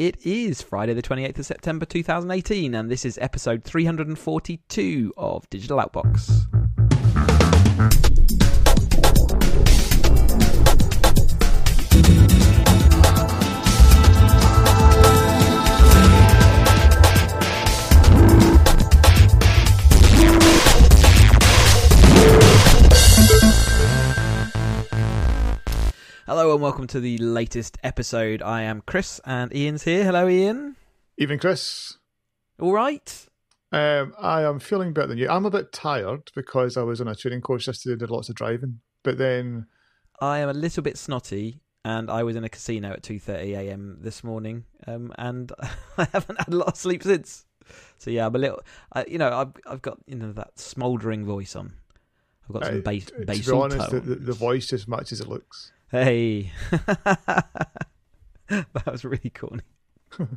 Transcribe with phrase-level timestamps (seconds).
[0.00, 5.76] It is Friday, the 28th of September 2018, and this is episode 342 of Digital
[5.76, 6.46] Outbox.
[26.50, 28.42] Hello and welcome to the latest episode.
[28.42, 30.02] I am Chris and Ian's here.
[30.02, 30.74] Hello, Ian.
[31.16, 31.96] Even Chris.
[32.58, 33.28] All right.
[33.70, 35.28] Um, I am feeling better than you.
[35.28, 38.30] I'm a bit tired because I was on a training course yesterday, and did lots
[38.30, 38.80] of driving.
[39.04, 39.68] But then
[40.20, 43.98] I am a little bit snotty, and I was in a casino at 2:30 a.m.
[44.00, 45.52] this morning, um, and
[45.98, 47.46] I haven't had a lot of sleep since.
[47.98, 48.60] So yeah, I'm a little.
[48.92, 51.74] I, you know, I've I've got you know that smouldering voice on.
[52.48, 53.04] I've got some uh, bass.
[53.04, 55.70] to be honest, the, the, the voice just matches it looks.
[55.90, 56.52] Hey,
[58.48, 59.62] that was really corny.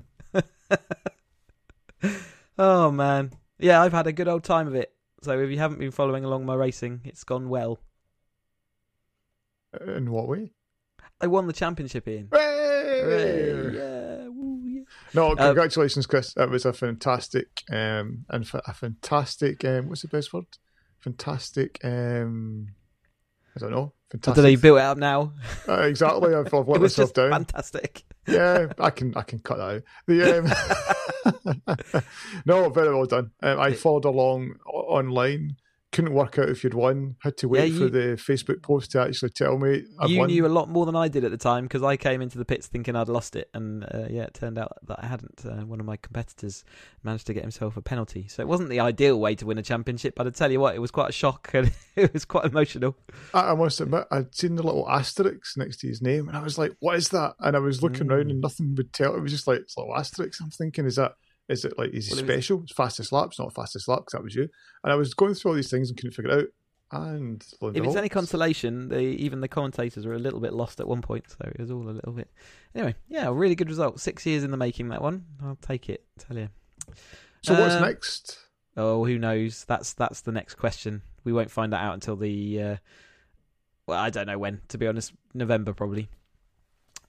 [2.57, 4.91] oh man, yeah, I've had a good old time of it.
[5.21, 7.79] So if you haven't been following along my racing, it's gone well.
[9.87, 10.51] In what way?
[11.21, 12.05] I won the championship!
[12.05, 14.27] Hooray, yeah.
[15.13, 16.34] No, Um, congratulations, Chris.
[16.34, 19.63] That was a fantastic, um, and fa- a fantastic.
[19.63, 20.45] Um, what's the best word?
[20.99, 21.79] Fantastic.
[21.84, 22.70] Um,
[23.55, 23.93] I don't know.
[23.93, 24.35] I Fantastic.
[24.35, 24.49] don't know.
[24.49, 25.34] You built it up now.
[25.68, 26.34] Uh, exactly.
[26.35, 27.32] I've, I've let it was myself down.
[27.32, 28.04] fantastic.
[28.27, 29.82] yeah, I can I can cut that out.
[30.07, 30.40] The
[31.90, 32.04] um,
[32.45, 33.32] no, very well done.
[33.41, 35.55] Um, I followed along online.
[35.94, 37.16] Couldn't work out if you'd won.
[37.22, 40.27] Had to wait Yeah, for the Facebook post to actually tell me I've you won.
[40.27, 42.46] knew a lot more than I did at the time because I came into the
[42.46, 45.44] pits thinking I'd lost it, and uh, yeah, it turned out that I hadn't.
[45.46, 46.66] Uh, one of my competitors
[47.04, 49.62] managed to get himself a penalty, so it wasn't the ideal way to win a
[49.63, 50.16] championship.
[50.16, 52.96] But I tell you what, it was quite a shock and it was quite emotional.
[53.34, 56.41] I, I must admit, I'd seen the little asterisk next to his name, and I
[56.41, 58.32] was like, "What is that?" And I was looking around, Mm.
[58.32, 59.16] and nothing would tell.
[59.16, 60.41] It was just like it's little asterisk.
[60.41, 61.13] I'm thinking, is that
[61.54, 62.62] is it like is he Well, it was- special?
[62.63, 64.50] It's fastest laps, not fastest lap, 'cause that was you.
[64.84, 66.50] And I was going through all these things and couldn't figure it out.
[66.91, 70.88] And If it's any consolation, the, even the commentators were a little bit lost at
[70.88, 72.29] one point, so it was all a little bit.
[72.75, 74.00] Anyway, yeah, really good result.
[74.00, 75.25] Six years in the making, that one.
[75.41, 76.05] I'll take it.
[76.19, 76.50] Tell you.
[77.41, 78.38] so what's uh, next?
[78.78, 79.66] Oh, who knows?
[79.66, 81.01] That's that's the next question.
[81.23, 82.78] We won't find that out until the uh,
[83.88, 84.61] well, I don't know when.
[84.67, 86.09] To be honest, November probably.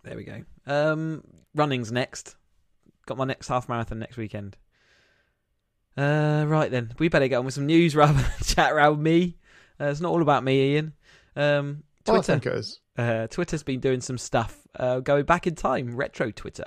[0.02, 0.44] There we go.
[0.66, 1.24] Um,
[1.54, 2.36] running's next.
[3.06, 4.56] Got my next half marathon next weekend.
[5.96, 9.36] Uh, right then, we better get on with some news rather than chat around me.
[9.80, 10.92] Uh, it's not all about me, Ian.
[11.36, 12.56] Um, Well, Twitter.
[12.56, 12.80] is.
[12.96, 15.96] Uh, Twitter's been doing some stuff uh, going back in time.
[15.96, 16.64] Retro Twitter.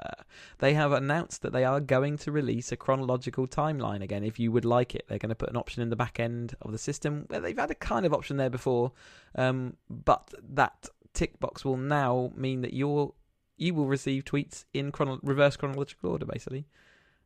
[0.59, 4.23] They have announced that they are going to release a chronological timeline again.
[4.23, 6.55] If you would like it, they're going to put an option in the back end
[6.61, 7.25] of the system.
[7.27, 8.91] Where they've had a kind of option there before,
[9.35, 13.13] um, but that tick box will now mean that you're
[13.57, 16.65] you will receive tweets in chrono- reverse chronological order, basically.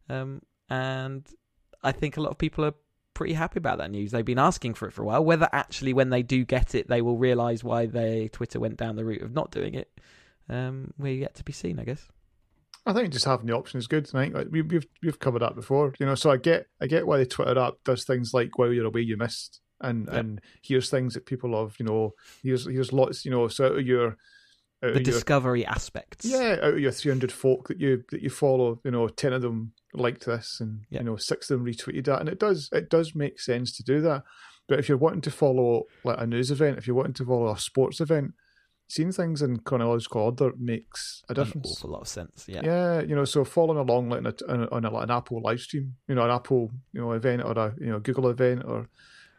[0.09, 1.27] Um, and
[1.83, 2.73] I think a lot of people are
[3.13, 4.11] pretty happy about that news.
[4.11, 5.23] They've been asking for it for a while.
[5.23, 8.95] Whether actually, when they do get it, they will realise why they Twitter went down
[8.95, 9.91] the route of not doing it,
[10.49, 12.07] um, we're yet to be seen, I guess.
[12.85, 14.09] I think just having the option is good.
[14.13, 16.15] I think like we, we've we've covered that before, you know.
[16.15, 19.01] So I get I get why the Twitter app does things like while you're away
[19.01, 20.15] you missed, and Yep.
[20.15, 22.13] and here's things that people have, you know.
[22.41, 23.47] Here's here's lots, you know.
[23.49, 24.17] So out of your
[24.83, 26.25] Uh, the of your, discovery aspects.
[26.25, 29.41] yeah, out of your 300 folk that you that you follow, you know, ten of
[29.41, 32.89] them liked this, and you know, six of them retweeted that, and it does it
[32.89, 34.23] does make sense to do that.
[34.67, 37.51] But if you're wanting to follow like a news event, if you're wanting to follow
[37.51, 38.31] a sports event,
[38.87, 41.77] seeing things in chronological order makes a An difference.
[41.77, 42.45] awful lot of sense.
[42.47, 42.61] Yeah.
[42.63, 45.41] Yeah, you know, so following along like on, on, a, on a, like an Apple
[45.41, 48.63] live stream, you know, an Apple you know event or a you know Google event
[48.65, 48.87] or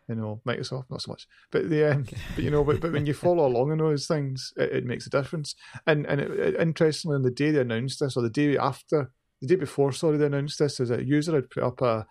[0.09, 2.05] you know Microsoft, not so much, but the um,
[2.35, 5.07] but you know, but, but when you follow along in those things, it, it makes
[5.07, 5.55] a difference.
[5.87, 9.13] And and it, it, interestingly, on the day they announced this, or the day after,
[9.41, 12.07] the day before, sorry, they announced this, is a user had put up a.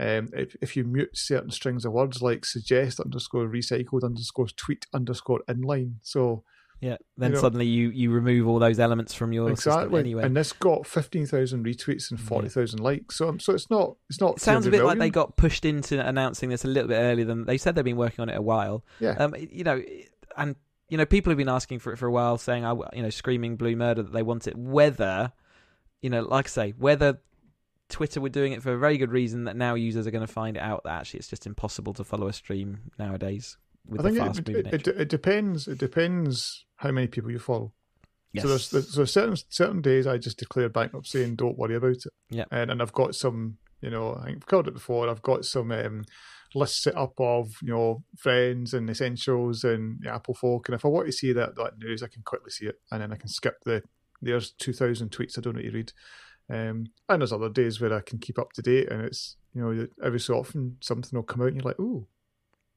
[0.00, 4.86] Um, if, if you mute certain strings of words like suggest underscore recycled underscore tweet
[4.94, 6.44] underscore inline, so
[6.80, 6.96] Yeah.
[7.16, 10.00] Then You know- suddenly you, you remove all those elements from your exactly.
[10.00, 10.24] anyway.
[10.24, 12.26] And this got fifteen thousand retweets and Yeah.
[12.26, 13.16] forty thousand likes.
[13.16, 14.36] So so it's not it's not.
[14.36, 16.96] It sounds a 200 bit like they got pushed into announcing this a little bit
[16.96, 18.84] earlier than they said they've been working on it a while.
[18.98, 19.10] Yeah.
[19.12, 19.82] Um, you know,
[20.36, 20.56] and
[20.88, 23.10] you know, people have been asking for it for a while, saying, "I, you know,
[23.10, 25.32] screaming blue murder that they want it." Whether,
[26.02, 27.20] you know, like I say, whether
[27.90, 30.32] Twitter were doing it for a very good reason that now users are going to
[30.32, 33.56] find out that actually it's just impossible to follow a stream nowadays
[33.86, 35.66] with I the think fast it, it, it, it depends.
[35.68, 37.72] It depends how many people you follow.
[38.32, 38.42] yes.
[38.42, 41.90] So there's, there's so certain certain days I just declare bankruptcy and don't worry about
[41.90, 42.12] it.
[42.30, 42.44] Yeah.
[42.50, 45.08] And and I've got some, you know, I think I've covered it before.
[45.08, 46.04] I've got some um,
[46.54, 50.84] lists set up of you know friends and essentials and the Apple folk, and if
[50.84, 53.16] I want to see that that news, I can quickly see it, and then I
[53.16, 53.82] can skip the
[54.22, 55.92] there's two thousand tweets I don't need to read.
[56.48, 59.60] Um, and there's other days where I can keep up to date, and it's you
[59.62, 62.06] know every so often something will come out, and you're like, oh,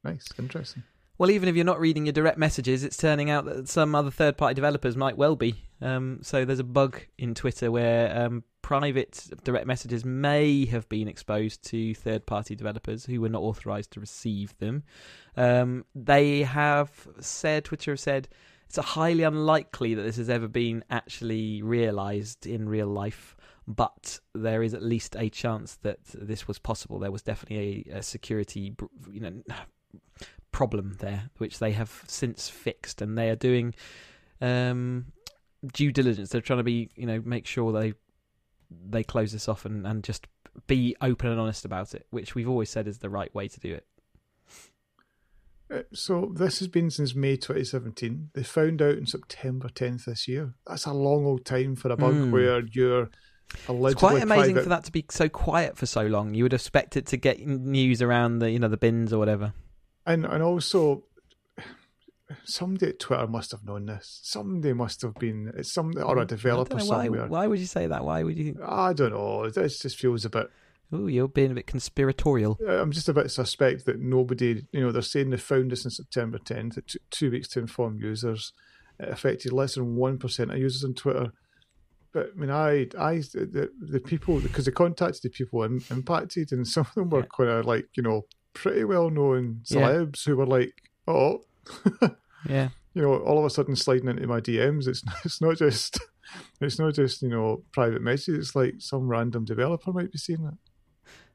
[0.03, 0.83] nice, interesting."
[1.23, 4.11] Well, even if you're not reading your direct messages, it's turning out that some other
[4.11, 5.55] third party developers might well be.
[5.79, 11.07] Um, so there's a bug in Twitter where um, private direct messages may have been
[11.07, 14.83] exposed to third party developers who were not authorized to receive them.
[15.37, 16.91] Um, they have
[17.21, 18.27] said, Twitter have said,
[18.65, 24.61] it's highly unlikely that this has ever been actually realized in real life but there
[24.61, 26.99] is at least a chance that this was possible.
[26.99, 28.75] There was definitely a, a security,
[29.09, 29.41] you know,
[30.53, 33.73] problem there, which they have since fixed, and they are doing
[34.39, 35.07] um,
[35.73, 36.29] due diligence.
[36.29, 37.93] They're trying to be, you know, make sure they
[38.89, 40.27] they close this off and, and just
[40.67, 43.59] be open and honest about it, which we've always said is the right way to
[43.59, 43.85] do it.
[45.71, 48.29] Uh, so this has been since May 2017.
[48.33, 50.53] They found out in September 10th this year.
[50.67, 52.31] That's a long old time for a bug mm.
[52.31, 53.09] where you're
[53.67, 54.63] It's quite amazing private.
[54.63, 56.33] for that to be so quiet for so long.
[56.33, 59.53] You would expect it to get news around the you know the bins or whatever
[60.05, 61.03] and and also
[62.45, 64.19] somebody at Twitter must have known this.
[64.23, 67.27] Somebody must have been it's some or a developer why, somewhere.
[67.27, 68.03] Why would you say that?
[68.03, 68.59] Why would you?
[68.65, 69.43] I don't know.
[69.43, 70.49] It just feels a bit.
[70.91, 72.59] Oh, you're being a bit conspiratorial.
[72.67, 75.91] I'm just a bit suspect that nobody, you know, they're saying they found this in
[75.91, 76.77] September 10th.
[76.77, 78.53] It took two weeks to inform users.
[78.99, 81.31] It affected less than one percent of users on Twitter.
[82.13, 86.67] But I mean, I, I, the, the people because they contacted the people impacted, and
[86.67, 87.25] some of them were yeah.
[87.35, 90.31] kind of like, you know, pretty well known celebs yeah.
[90.31, 90.73] who were like,
[91.07, 91.43] "Oh,
[92.49, 94.87] yeah," you know, all of a sudden sliding into my DMs.
[94.87, 95.99] It's it's not just
[96.61, 98.47] it's not just you know private messages.
[98.47, 100.53] It's like some random developer might be seeing it.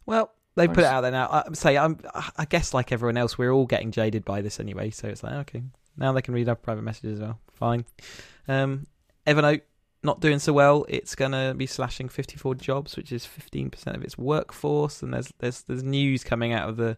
[0.07, 0.75] Well, they nice.
[0.75, 1.29] put it out there now.
[1.31, 1.99] I say I'm.
[2.37, 4.91] I guess like everyone else, we're all getting jaded by this anyway.
[4.91, 5.63] So it's like okay,
[5.97, 7.39] now they can read our private messages as well.
[7.55, 7.85] Fine.
[8.47, 8.87] Um,
[9.27, 9.63] Evernote
[10.03, 10.85] not doing so well.
[10.89, 15.03] It's going to be slashing 54 jobs, which is 15% of its workforce.
[15.03, 16.97] And there's there's there's news coming out of the,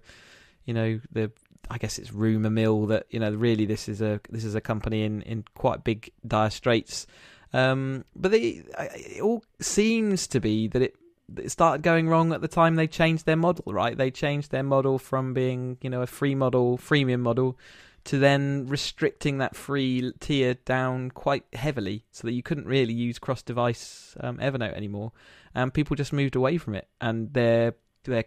[0.65, 1.31] you know, the
[1.71, 4.61] I guess it's rumor mill that you know really this is a this is a
[4.61, 7.07] company in in quite big dire straits.
[7.53, 10.97] Um, but they, it all seems to be that it
[11.37, 13.65] it started going wrong at the time they changed their model.
[13.73, 17.57] Right, they changed their model from being you know a free model, freemium model
[18.05, 23.19] to then restricting that free tier down quite heavily so that you couldn't really use
[23.19, 25.13] cross device um, Evernote anymore.
[25.55, 26.89] And people just moved away from it.
[27.01, 27.75] And their,
[28.05, 28.25] their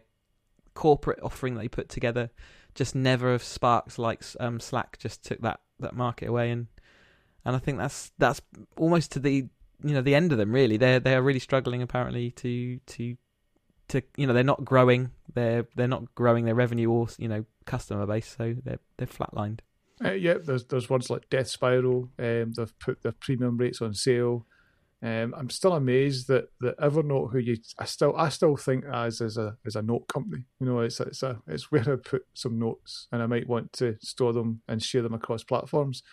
[0.74, 2.30] corporate offering they put together
[2.76, 6.52] just never sparks like um, Slack just took that, that market away.
[6.52, 6.68] And,
[7.46, 8.42] and I think that's, that's
[8.78, 9.48] almost to the,
[9.84, 10.78] you know, the end of them really.
[10.78, 13.18] They're, they're really struggling apparently to, to,
[13.90, 15.12] to, you know, they're not growing.
[15.34, 19.60] They're, they're not growing their revenue or, you know, customer base, so they're they're flatlined.
[20.04, 22.10] Uh, yeah, there's there's ones like Death Spiral.
[22.20, 24.46] Um, they've put their premium rates on sale.
[25.04, 29.20] Um, I'm still amazed that, that Evernote, who you, I still I still think as
[29.20, 32.26] as a as a note company, you know, it's it's a it's where I put
[32.34, 36.04] some notes, and I might want to store them and share them across platforms.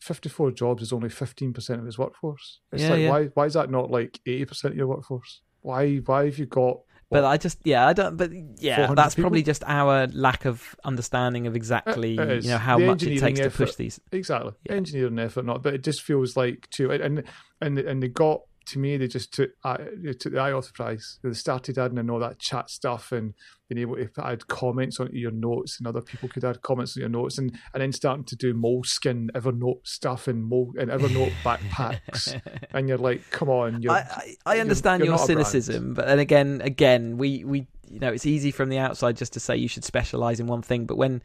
[0.00, 2.60] 54 jobs is only 15% of his workforce.
[2.72, 3.10] It's yeah, like yeah.
[3.10, 5.40] why why is that not like 80% of your workforce?
[5.62, 6.80] Why why have you got
[7.14, 8.16] but I just, yeah, I don't.
[8.16, 9.28] But yeah, that's people?
[9.28, 13.20] probably just our lack of understanding of exactly, uh, you know, how the much it
[13.20, 14.00] takes effort, to push these.
[14.10, 14.72] Exactly, yeah.
[14.72, 15.62] engineering effort, not.
[15.62, 17.22] But it just feels like too, and
[17.60, 21.18] and and they got to me, they just took uh, they took the IOTH prize.
[21.22, 23.34] They started adding in all that chat stuff and
[23.68, 27.02] being able to add comments onto your notes, and other people could add comments on
[27.02, 31.32] your notes, and, and then starting to do Moleskine Evernote stuff and Mol and Evernote
[31.44, 32.40] backpacks,
[32.72, 36.06] and you're like, come on, you're, I, I, I understand you're, you're your cynicism, but
[36.06, 39.56] then again, again, we we you know it's easy from the outside just to say
[39.56, 41.22] you should specialize in one thing, but when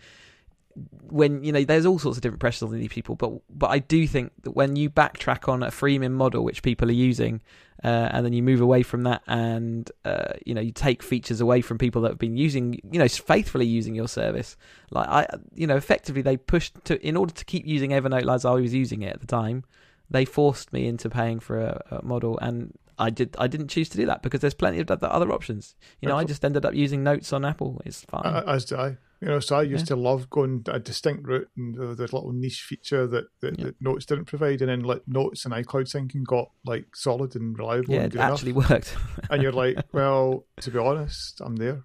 [1.09, 3.79] when you know there's all sorts of different pressures on these people but but I
[3.79, 7.41] do think that when you backtrack on a freemium model which people are using
[7.83, 11.41] uh, and then you move away from that and uh, you know you take features
[11.41, 14.55] away from people that have been using you know faithfully using your service
[14.91, 18.45] like I you know effectively they pushed to in order to keep using Evernote as
[18.45, 19.63] I was using it at the time
[20.09, 23.35] they forced me into paying for a, a model and I did.
[23.39, 25.75] I didn't choose to do that because there's plenty of other options.
[26.01, 27.81] You know, I just ended up using Notes on Apple.
[27.85, 28.25] It's fine.
[28.25, 28.97] As did I.
[29.21, 29.95] You know, so I used yeah.
[29.95, 33.65] to love going a distinct route and the little niche feature that, that, yeah.
[33.65, 37.57] that, Notes didn't provide, and then like Notes and iCloud syncing got like solid and
[37.57, 37.95] reliable.
[37.95, 38.69] Yeah, and it actually enough.
[38.69, 38.95] worked.
[39.29, 41.83] and you're like, well, to be honest, I'm there.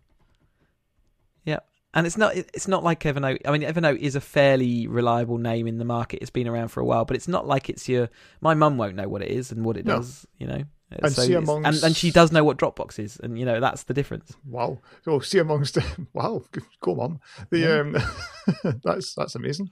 [1.45, 1.61] Yeah,
[1.93, 3.41] and it's not it's not like Evernote.
[3.45, 6.21] I mean, Evernote is a fairly reliable name in the market.
[6.23, 8.11] It's been around for a while, but it's not like it's your.
[8.41, 9.97] My mum won't know what it is and what it no.
[9.97, 10.25] does.
[10.39, 13.39] You know, and so see amongst and, and she does know what Dropbox is, and
[13.39, 14.37] you know that's the difference.
[14.47, 14.81] Wow!
[15.07, 15.79] Oh, see amongst
[16.13, 16.43] wow,
[16.81, 17.79] go on, the yeah.
[17.81, 19.71] um, that's that's amazing.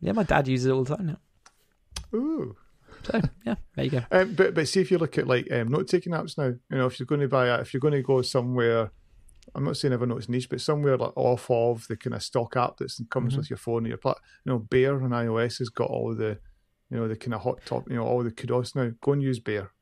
[0.00, 1.18] Yeah, my dad uses it all the time now.
[2.14, 2.56] Ooh,
[3.02, 4.02] So yeah, there you go.
[4.10, 6.58] Um, but but see if you look at like um, note taking apps now, you
[6.70, 8.90] know, if you're going to buy it, if you're going to go somewhere,
[9.54, 12.76] I'm not saying Evernote's niche, but somewhere like off of the kind of stock app
[12.78, 13.38] that comes Mhm.
[13.38, 16.38] with your phone or your plat, you know, Bear on iOS has got all the,
[16.90, 18.90] you know, the kind of hot top, you know, all the kudos now.
[19.02, 19.72] Go and use Bear.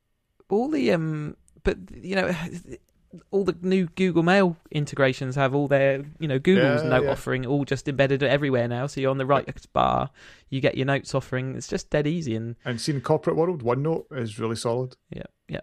[0.49, 2.33] All the um but you know
[3.31, 7.11] all the new Google Mail integrations have all their you know Google's Yeah, note yeah.
[7.11, 10.09] offering all just embedded everywhere now so you're on the right bar
[10.49, 14.05] you get your notes offering it's just dead easy and And seen corporate world, OneNote
[14.11, 14.95] is really solid.
[15.09, 15.61] yeah yeah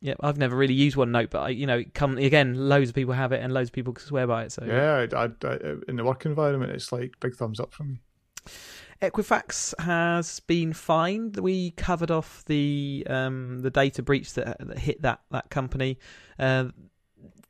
[0.00, 3.12] yeah I've never really used OneNote but I you know come again loads of people
[3.14, 5.56] have it and loads of people swear by it so Yeah, I, I,
[5.88, 8.00] in the work environment, it's like big thumbs up from me.
[9.02, 11.36] Equifax has been fined.
[11.38, 15.98] We covered off the um, the data breach that, that hit that that company.
[16.38, 16.66] Uh,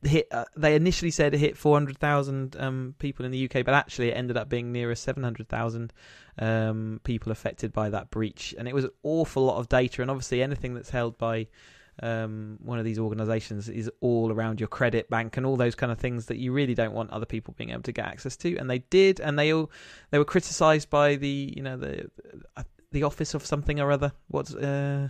[0.03, 4.09] hit uh, they initially said it hit 400,000 um, people in the UK, but actually
[4.09, 5.93] it ended up being nearer 700,000
[6.39, 10.01] um, people affected by that breach, and it was an awful lot of data.
[10.01, 11.49] And obviously, anything that's held by
[12.01, 15.93] um, one of these organisations is all around your credit bank and all those kind
[15.93, 18.57] of things that you really don't want other people being able to get access to.
[18.57, 19.71] And they did, and they all
[20.11, 22.09] they were criticised by the you know the
[22.93, 24.13] the office of something or other.
[24.29, 25.09] What's uh,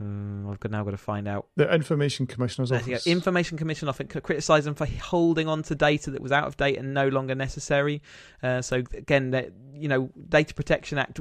[0.00, 1.46] uh, I've got now got to find out.
[1.56, 2.72] The Information Commissioner's.
[2.72, 3.06] Office.
[3.06, 6.78] Information Commission often criticised them for holding on to data that was out of date
[6.78, 8.02] and no longer necessary.
[8.42, 11.20] Uh, so again, that you know, Data Protection Act,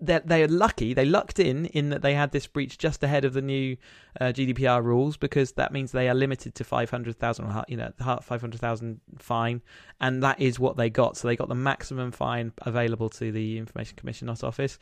[0.00, 0.94] they they are lucky.
[0.94, 3.76] They lucked in in that they had this breach just ahead of the new
[4.20, 7.92] uh, GDPR rules because that means they are limited to five hundred thousand, you know,
[8.22, 9.62] five hundred thousand fine,
[10.00, 11.16] and that is what they got.
[11.16, 14.78] So they got the maximum fine available to the Information Commissioner's office.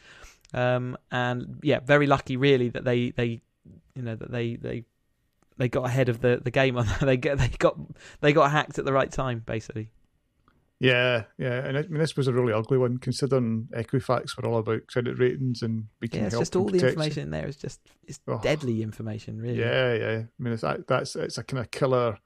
[0.54, 3.40] Um, and yeah, very lucky really that they they
[3.94, 4.84] you know that they they
[5.58, 7.00] they got ahead of the, the game on that.
[7.06, 7.76] They get they got
[8.20, 9.90] they got hacked at the right time, basically.
[10.80, 14.58] Yeah, yeah, and I mean this was a really ugly one considering Equifax were all
[14.58, 16.88] about credit ratings and we can Yeah, it's help just all the protect you.
[16.88, 18.40] information in there is just it's Oh.
[18.42, 19.60] deadly information, really.
[19.60, 20.22] Yeah, yeah.
[20.24, 22.18] I mean, it's, that, that's it's a kind of killer.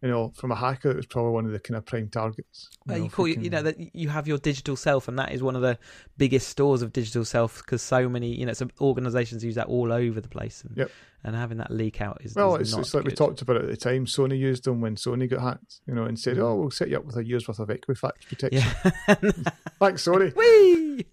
[0.00, 2.68] You know, from a hacker, it was probably one of the kind of prime targets.
[2.86, 5.18] Well, know, you call we you, you know that you have your digital self, and
[5.18, 5.76] that is one of the
[6.16, 9.92] biggest stores of digital self because so many you know some organisations use that all
[9.92, 10.90] over the place, and Yep.
[11.24, 13.56] and having that leak out is Well, is it's, not it's like we talked about
[13.56, 14.06] it at the time.
[14.06, 16.42] Sony used them when Sony got hacked, you know, and said, Mm.
[16.44, 19.14] "Oh, we'll set you up with a year's worth of Equifax protection." Yeah.
[19.80, 20.32] Thanks, Sony.
[20.36, 21.06] Whee!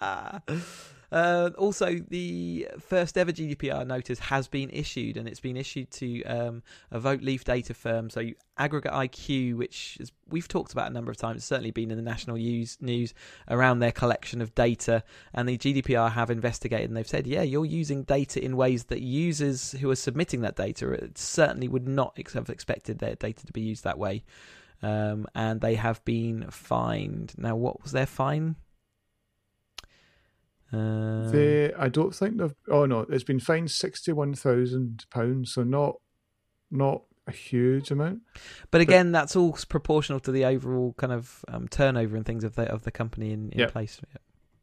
[1.10, 6.22] uh, also, the first ever GDPR notice has been issued, and it's been issued to
[6.24, 8.10] um, a Vote Leave data firm.
[8.10, 11.90] So, Aggregate IQ, which is, we've talked about a number of times, it's certainly been
[11.90, 13.14] in the national news, news
[13.48, 15.02] around their collection of data.
[15.32, 19.00] And the GDPR have investigated, and they've said, yeah, you're using data in ways that
[19.00, 23.52] users who are submitting that data uh, certainly would not have expected their data to
[23.52, 24.24] be used that way.
[24.82, 27.32] Um, and they have been fined.
[27.38, 28.56] Now, what was their fine?
[30.72, 32.54] Um, They, I don't think they've.
[32.68, 35.96] Oh no, it's been fined sixty-one thousand pounds, so not,
[36.70, 38.20] not a huge amount.
[38.70, 42.54] but again, that's all proportional to the overall kind of um, turnover and things of
[42.54, 43.72] the of the company in, in Yep.
[43.72, 44.00] place.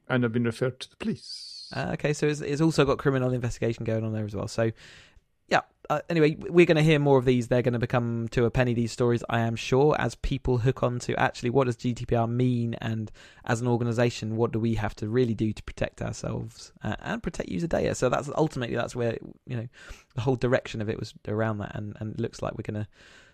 [0.10, 1.70] and have been referred to the police.
[1.76, 4.48] Uh, okay, so it's, it's also got criminal investigation going on there as well.
[4.48, 4.72] So, yeah.
[5.90, 7.48] Uh, anyway, we're going to hear more of these.
[7.48, 10.84] They're going to become to a penny these stories, I am sure, as people hook
[10.84, 13.12] on to actually what does GDPR mean, and
[13.46, 17.22] as an organisation, what do we have to really do to protect ourselves uh, and
[17.22, 17.96] protect user data.
[17.96, 19.68] So that's ultimately that's where you know
[20.16, 22.84] the whole direction of it was around that, and, and it looks like we're going
[22.84, 22.88] to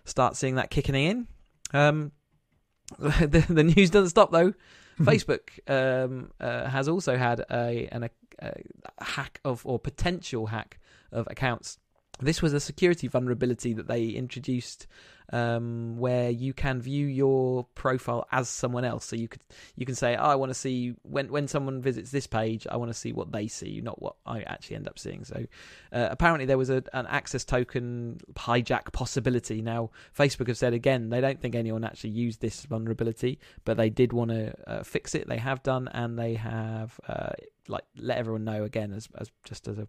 [0.04, 1.28] start seeing that kicking in.
[1.72, 2.12] Um,
[2.98, 4.54] the, the news doesn't stop though.
[5.00, 10.78] Facebook um, uh, has also had a, an, a, a hack of or potential hack
[11.10, 11.78] of accounts.
[12.20, 14.86] This was a security vulnerability that they introduced,
[15.32, 19.06] um, where you can view your profile as someone else.
[19.06, 19.42] So you could
[19.76, 22.76] you can say, oh, I want to see when when someone visits this page, I
[22.76, 25.24] want to see what they see, not what I actually end up seeing.
[25.24, 25.46] So
[25.92, 29.62] uh, apparently there was a, an access token hijack possibility.
[29.62, 33.90] Now Facebook have said again they don't think anyone actually used this vulnerability, but they
[33.90, 35.28] did want to uh, fix it.
[35.28, 37.30] They have done, and they have uh,
[37.68, 39.88] like let everyone know again as as just as a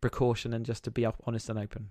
[0.00, 1.90] precaution and just to be honest and open.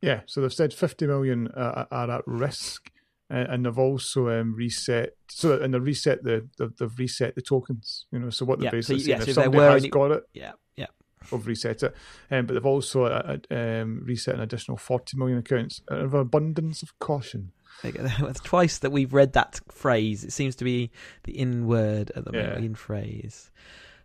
[0.00, 2.90] Yeah, so they've said 50 million uh, are at risk,
[3.30, 5.16] uh, and they've also um, reset.
[5.28, 8.06] So and they reset the they've, they've reset the tokens.
[8.12, 9.82] You know, so what they're Yeah, so basically you- saying yes, if if somebody has
[9.82, 10.86] any- got it, Yeah, yeah.
[11.30, 11.94] they've reset it.
[12.30, 16.82] Um, but they've also uh, um, reset an additional 40 million accounts out of abundance
[16.84, 17.50] of caution.
[17.82, 18.08] There you go.
[18.28, 20.22] It's twice that we've read that phrase.
[20.24, 20.90] It seems to be
[21.24, 22.64] the in word at the moment, Yeah.
[22.66, 23.50] in phrase.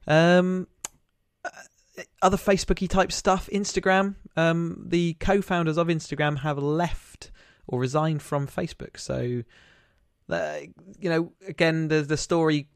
[0.07, 0.67] Um,
[1.45, 1.49] uh,
[2.21, 3.49] other Facebooky type stuff.
[3.51, 4.15] Instagram.
[4.35, 7.31] Um, the co-founders of Instagram have left
[7.67, 8.99] or resigned from Facebook.
[8.99, 9.43] So,
[10.29, 10.57] uh,
[10.99, 12.67] you know, again, the the story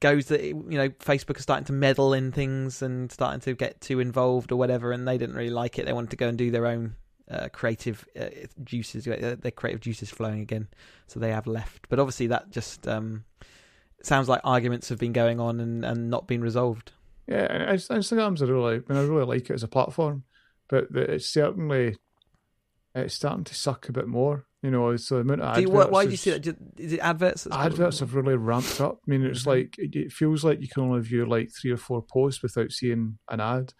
[0.00, 3.80] goes that you know Facebook are starting to meddle in things and starting to get
[3.80, 5.86] too involved or whatever, and they didn't really like it.
[5.86, 6.96] They wanted to go and do their own
[7.30, 8.26] uh, creative uh,
[8.64, 10.68] juices, uh, their creative juices flowing again.
[11.06, 13.24] So they have left, but obviously that just um,
[14.02, 16.92] sounds like arguments have been going on and, and not been resolved.
[17.26, 20.24] Yeah, and Instagram's a really, I mean, I really like it as a platform,
[20.68, 21.96] but it's certainly
[22.94, 24.46] it's starting to suck a bit more.
[24.62, 26.56] You know, so the amount of do you, why, do you see that?
[26.76, 27.48] Is it adverts?
[27.50, 29.00] Adverts have really ramped up.
[29.06, 29.50] I mean, it's mm-hmm.
[29.50, 33.18] like it feels like you can only view like three or four posts without seeing
[33.28, 33.74] an ad,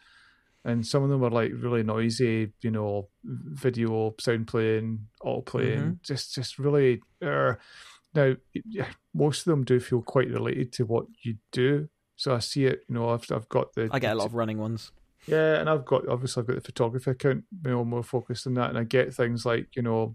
[0.64, 2.52] and some of them are like really noisy.
[2.62, 5.92] You know, video, sound playing, all playing, mm-hmm.
[6.02, 7.00] just just really.
[7.24, 7.54] Uh,
[8.14, 8.34] now,
[9.14, 11.88] most of them do feel quite related to what you do.
[12.22, 12.84] So I see it.
[12.88, 13.88] You know, I've I've got the.
[13.90, 14.92] I get a lot of running ones.
[15.26, 18.54] Yeah, and I've got obviously I've got the photography account, you know, more focused on
[18.54, 20.14] that, and I get things like you know,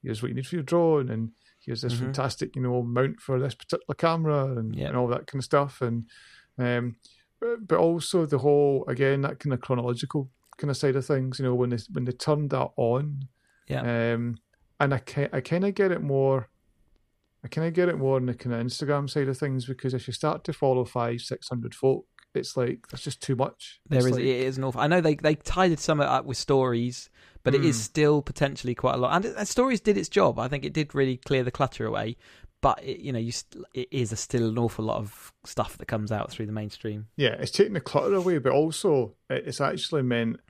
[0.00, 2.04] here's what you need for your drone, and here's this mm-hmm.
[2.04, 5.82] fantastic you know mount for this particular camera, and, and all that kind of stuff,
[5.82, 6.04] and
[6.58, 6.94] um,
[7.40, 11.40] but, but also the whole again that kind of chronological kind of side of things,
[11.40, 13.26] you know, when they when they turned that on,
[13.66, 14.38] yeah, um,
[14.78, 16.50] and I I kind of get it more.
[17.44, 19.94] I kind of get it more on the kind of Instagram side of things because
[19.94, 23.80] if you start to follow five, six hundred folk, it's like that's just too much.
[23.88, 24.80] There it's is like, it is an awful.
[24.80, 27.10] I know they they tied some of it up with stories,
[27.42, 27.58] but mm.
[27.58, 27.82] it is hmm.
[27.82, 29.14] still potentially quite a lot.
[29.14, 30.38] And, and, stories did its job.
[30.38, 32.16] I think it did really clear the clutter away.
[32.60, 35.78] But it, you know, you st- it is a still an awful lot of stuff
[35.78, 37.06] that comes out through the mainstream.
[37.16, 40.40] Yeah, it's taking the clutter away, but also it's actually meant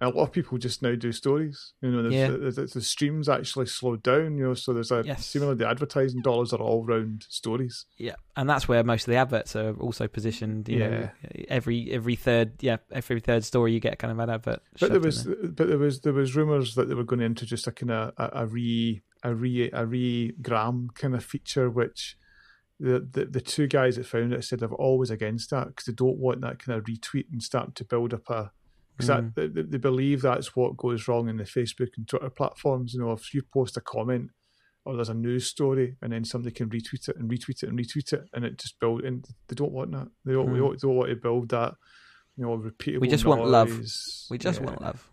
[0.00, 1.74] a lot of people just now do stories.
[1.82, 2.28] You know, yeah.
[2.28, 4.38] the, the, the, streams actually slowed down.
[4.38, 5.26] You know, so there's a yes.
[5.26, 7.84] seemingly the advertising dollars are all around stories.
[7.98, 10.68] Yeah, and that's where most of the adverts are also positioned.
[10.68, 11.10] You yeah, know,
[11.48, 14.60] every every third yeah every third story you get kind of an advert.
[14.80, 15.36] But there was there.
[15.48, 18.14] but there was there was rumors that they were going to introduce a kind of
[18.16, 22.16] a, a re a re a re gram kind of feature which.
[22.82, 25.92] The, the, the two guys that found it said they're always against that because they
[25.92, 28.52] don't want that kind of retweet and starting to build up a
[29.00, 29.54] because mm.
[29.54, 32.94] they, they believe that's what goes wrong in the Facebook and Twitter platforms.
[32.94, 34.30] You know, if you post a comment
[34.84, 37.78] or there's a news story and then somebody can retweet it and retweet it and
[37.78, 40.08] retweet it and it just build and they don't want that.
[40.24, 40.52] They don't, mm.
[40.54, 41.74] they don't, want to build that.
[42.36, 43.00] You know, repeatable.
[43.00, 43.38] We just noise.
[43.38, 43.80] want love.
[44.30, 44.66] We just yeah.
[44.66, 45.10] want love.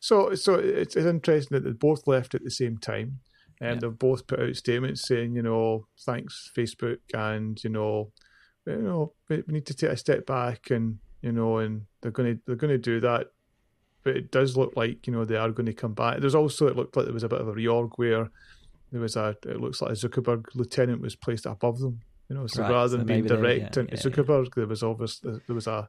[0.00, 3.20] So, so it's, it's interesting that they both left at the same time,
[3.60, 3.88] and yeah.
[3.88, 8.12] they've both put out statements saying, you know, thanks Facebook, and you know,
[8.66, 12.36] you know, we need to take a step back and you know, and they're going
[12.36, 13.28] to they're going to do that.
[14.02, 16.20] But it does look like you know they are going to come back.
[16.20, 18.30] There's also it looked like there was a bit of a reorg where
[18.92, 22.00] there was a it looks like a Zuckerberg lieutenant was placed above them.
[22.28, 24.50] You know, so right, rather than so being direct yeah, into yeah, Zuckerberg, yeah.
[24.56, 25.88] there was obviously there was a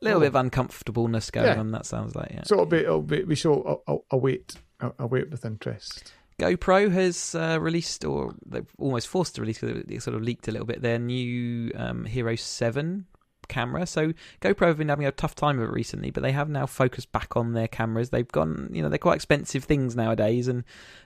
[0.00, 1.70] little bit of uncomfortableness going on.
[1.72, 2.42] That sounds like yeah.
[2.44, 4.56] So it'll be, it'll be we shall await
[4.98, 6.12] await with interest.
[6.38, 10.48] GoPro has uh, released, or they've almost forced to release, because it sort of leaked
[10.48, 13.06] a little bit, their new um, Hero 7
[13.48, 13.86] camera.
[13.86, 16.66] So GoPro have been having a tough time of it recently, but they have now
[16.66, 18.10] focused back on their cameras.
[18.10, 20.64] They've gone, you know, they're quite expensive things nowadays, and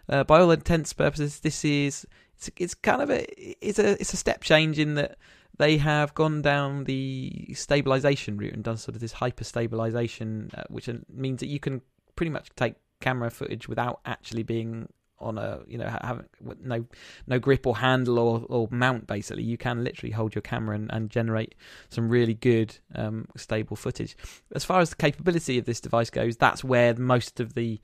[0.09, 3.27] uh, by all intents purposes, this is it's, it's kind of a
[3.67, 5.19] it's a it's a step change in that
[5.59, 10.63] they have gone down the stabilization route and done sort of this hyper stabilization, uh,
[10.69, 11.83] which means that you can
[12.15, 14.89] pretty much take camera footage without actually being
[15.21, 16.27] on a you know having
[16.63, 16.85] no
[17.27, 19.43] no grip or handle or, or mount basically.
[19.43, 21.55] You can literally hold your camera and, and generate
[21.89, 24.17] some really good um, stable footage.
[24.55, 27.81] As far as the capability of this device goes that's where most of the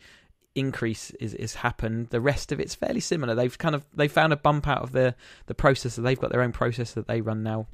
[0.55, 2.09] increase is, is happened.
[2.11, 3.35] The rest of it's fairly similar.
[3.35, 5.15] They've kind of they found a bump out of the
[5.47, 6.03] the processor.
[6.03, 7.67] They've got their own processor that they run now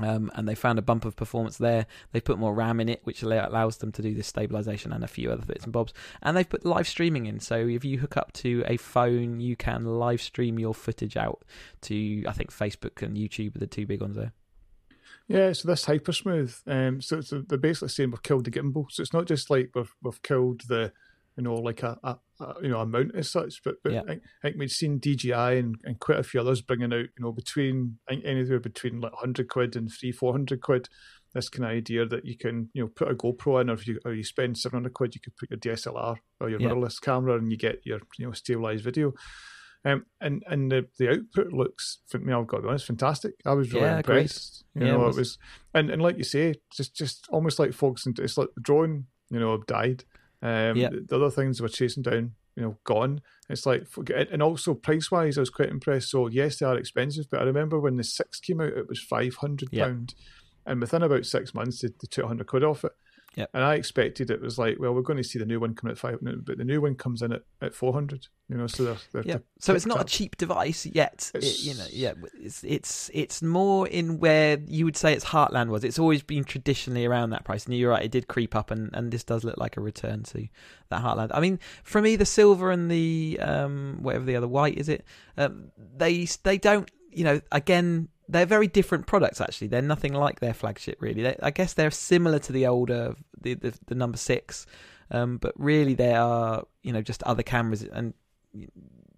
[0.00, 1.86] um, and they found a bump of performance there.
[2.12, 5.08] They put more RAM in it, which allows them to do this stabilization and a
[5.08, 5.92] few other bits and bobs.
[6.22, 9.56] And they've put live streaming in, so if you hook up to a phone, you
[9.56, 11.44] can live stream your footage out
[11.82, 14.32] to I think Facebook and YouTube are the two big ones there.
[15.28, 16.54] Yeah, so this hyper smooth.
[16.66, 18.86] Um, so, they're basically saying we've killed the gimbal.
[18.90, 20.92] So it's not just like we've we've killed the
[21.38, 23.62] you know, like a, a, a you know amount as such.
[23.64, 24.02] But, but yeah.
[24.08, 27.20] I, I, think we've seen DJI and, and quite a few others bringing out, you
[27.20, 30.88] know, between I think anywhere between like hundred quid and three four hundred quid.
[31.34, 33.86] This kind of idea that you can, you know, put a GoPro in, or if
[33.86, 36.68] you or you spend seven hundred quid, you could put your DSLR or your yeah.
[36.68, 39.12] mirrorless camera, and you get your, you know, stabilized video.
[39.84, 43.34] Um, and and the, the output looks, for me, I've got to be honest, fantastic.
[43.46, 44.64] I was really yeah, impressed.
[44.72, 44.82] Great.
[44.82, 45.16] You yeah, know, it was.
[45.16, 45.38] it was,
[45.74, 49.06] and and like you say, just just almost like folks, into, it's like the drone,
[49.30, 50.04] you know, have died.
[50.42, 50.90] Um, yeah.
[50.90, 53.20] The other things we're chasing down, you know, gone.
[53.48, 53.86] It's like,
[54.30, 56.10] and also price wise, I was quite impressed.
[56.10, 59.00] So yes, they are expensive, but I remember when the six came out, it was
[59.00, 60.14] five hundred pound,
[60.66, 62.92] and within about six months, they, they took hundred quid off it.
[63.36, 63.50] Yep.
[63.54, 65.88] And I expected it was like, well, we're going to see the new one come
[65.90, 68.26] at five, but the new one comes in at, at four hundred.
[68.48, 69.32] You know, so they're, they're Yeah.
[69.34, 71.30] they're So it's not a cheap device yet.
[71.34, 75.26] It, It's- you know, yeah, it's it's it's more in where you would say its
[75.26, 75.84] heartland was.
[75.84, 78.04] It's always been traditionally around that price, and you're right.
[78.04, 80.48] It did creep up, and, and this does look like a return to
[80.88, 81.30] that heartland.
[81.32, 85.04] I mean, for me, the silver and the um whatever the other white is it,
[85.36, 86.90] um, they they don't.
[87.12, 89.40] You know, again, they're very different products.
[89.40, 90.98] Actually, they're nothing like their flagship.
[91.00, 94.66] Really, they, I guess they're similar to the older the the, the number six,
[95.10, 98.14] um, but really they are you know just other cameras and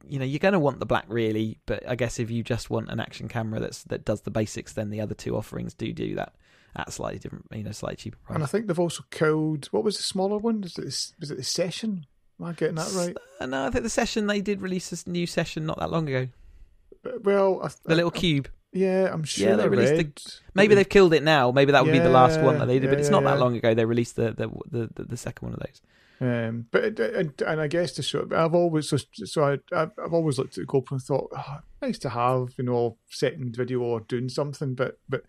[0.08, 2.68] you know you're going to want the black really but i guess if you just
[2.68, 5.92] want an action camera that's that does the basics then the other two offerings do
[5.92, 6.34] do that
[6.74, 9.66] at slightly different you know slightly cheaper price And I think they've also killed.
[9.66, 10.62] What was the smaller one?
[10.62, 12.06] Was it, the- was it the session?
[12.40, 13.16] Am I getting that right?
[13.40, 16.08] Uh, no i think the session they did release this new session not that long
[16.08, 16.26] ago
[17.22, 20.88] Well, I, the little I- cube Yeah, I'm sure Yeah, they released the- maybe they've
[20.88, 22.98] killed it now maybe that would be the last one that they did Yeah, but
[23.00, 24.48] it's yeah, not that long ago they released the the
[24.94, 25.80] the, the, second one of those
[26.20, 30.12] Um, but and, and I guess to show, I've always so, so I, I've I've
[30.12, 33.80] always looked at the GoPro and thought, oh, nice to have, you know, second video
[33.80, 35.22] or doing something, but but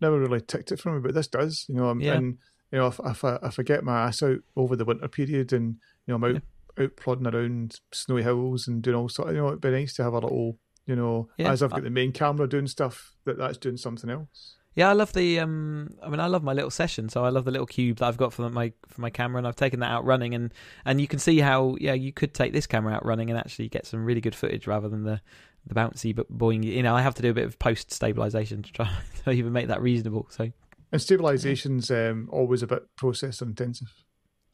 [0.00, 1.00] never really ticked it for me.
[1.00, 2.14] But this does, you know, Yeah.
[2.14, 2.38] and
[2.72, 5.52] you know, if if I, if I get my ass out over the winter period
[5.52, 6.42] and you know I'm out
[6.78, 10.02] out plodding around snowy hills and doing all sort, you know, it'd be nice to
[10.04, 10.56] have a little,
[10.88, 11.52] you know, Yeah.
[11.52, 14.56] as I've got the main camera doing stuff that that's doing something else.
[14.74, 15.40] Yeah, I love the.
[15.40, 17.08] Um, I mean, I love my little session.
[17.08, 19.46] So I love the little cube that I've got for my for my camera, and
[19.46, 20.52] I've taken that out running, and
[20.84, 23.68] and you can see how yeah you could take this camera out running and actually
[23.68, 25.20] get some really good footage rather than the
[25.66, 26.62] the bouncy but boing.
[26.64, 28.88] You know, I have to do a bit of post stabilization to try
[29.24, 30.26] to even make that reasonable.
[30.30, 30.44] So
[30.92, 33.92] And stabilization's um, always a bit processor intensive.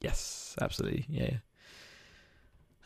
[0.00, 1.22] yes, absolutely, yeah.
[1.24, 1.36] yeah.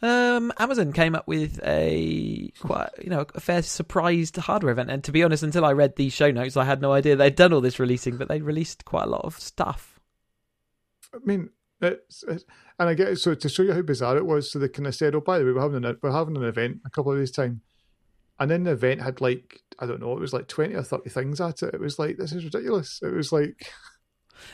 [0.01, 5.03] Um, Amazon came up with a quite, you know, a fair surprised hardware event, and
[5.05, 7.53] to be honest, until I read these show notes, I had no idea they'd done
[7.53, 9.99] all this releasing, but they released quite a lot of stuff.
[11.13, 12.45] I mean, it's, it's
[12.79, 13.17] and I get it.
[13.17, 15.39] So to show you how bizarre it was, so they kind of said, "Oh, by
[15.39, 17.63] the way, we're having an we're having an event a couple of days time,"
[18.39, 21.11] and then the event had like I don't know, it was like twenty or thirty
[21.11, 21.75] things at it.
[21.75, 23.01] It was like this is ridiculous.
[23.03, 23.73] It was like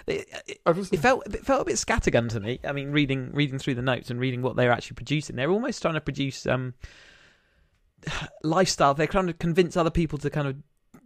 [0.06, 2.60] It, it, it felt it felt a bit scattergun to me.
[2.64, 5.82] I mean, reading reading through the notes and reading what they're actually producing, they're almost
[5.82, 6.74] trying to produce um,
[8.42, 8.94] lifestyle.
[8.94, 10.56] They're trying to convince other people to kind of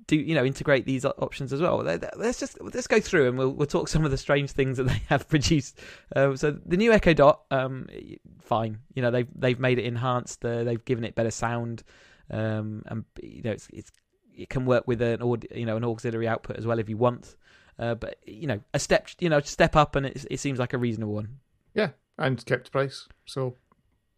[0.08, 1.78] do you know integrate these options as well.
[2.16, 4.84] Let's just let's go through and we'll we'll talk some of the strange things that
[4.84, 5.78] they have produced.
[6.16, 7.86] Um, so the new Echo Dot, um,
[8.40, 8.78] fine.
[8.94, 10.44] You know they've they've made it enhanced.
[10.44, 11.84] Uh, they've given it better sound,
[12.30, 13.92] um, and you know it's it's
[14.34, 15.20] it can work with an
[15.54, 17.36] you know an auxiliary output as well if you want.
[17.78, 20.72] Uh, but you know, a step, you know, step up, and it, it seems like
[20.72, 21.38] a reasonable one.
[21.74, 23.08] Yeah, and kept price.
[23.24, 23.56] So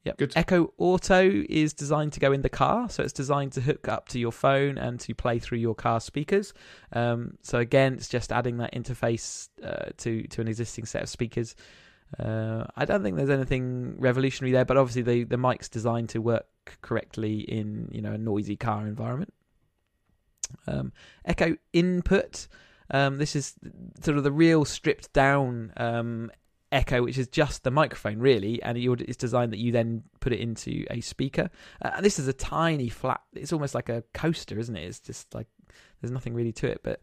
[0.04, 0.16] Yep.
[0.16, 0.32] Good.
[0.34, 4.08] Echo Auto is designed to go in the car, so it's designed to hook up
[4.08, 6.54] to your phone and to play through your car speakers.
[6.92, 11.10] Um, so again, it's just adding that interface uh, to to an existing set of
[11.10, 11.54] speakers.
[12.18, 16.22] Uh, I don't think there's anything revolutionary there, but obviously the the mic's designed to
[16.22, 16.46] work
[16.80, 19.34] correctly in you know a noisy car environment.
[20.66, 20.92] Um,
[21.26, 22.48] Echo Input.
[22.90, 23.54] Um, this is
[24.02, 26.30] sort of the real stripped down um,
[26.72, 30.38] Echo, which is just the microphone, really, and it's designed that you then put it
[30.38, 31.50] into a speaker.
[31.82, 33.20] Uh, and this is a tiny flat.
[33.32, 34.84] It's almost like a coaster, isn't it?
[34.84, 35.48] It's just like
[36.00, 37.00] there's nothing really to it, but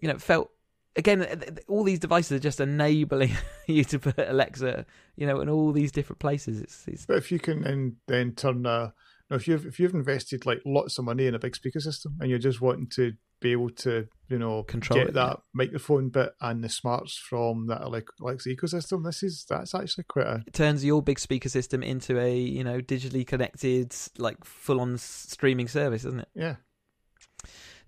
[0.00, 0.50] you know, it felt
[0.96, 1.26] again.
[1.68, 3.34] All these devices are just enabling
[3.66, 4.84] you to put Alexa,
[5.16, 6.60] you know, in all these different places.
[6.60, 9.80] It's, it's But if you can then then turn a, you know, if you've if
[9.80, 12.88] you've invested like lots of money in a big speaker system and you're just wanting
[12.88, 17.18] to be able to you know Control get it, that microphone bit and the smarts
[17.18, 21.18] from that like Alexa ecosystem, this is that's actually quite a it turns your big
[21.18, 26.28] speaker system into a you know digitally connected, like full on streaming service, isn't it?
[26.34, 26.56] yeah.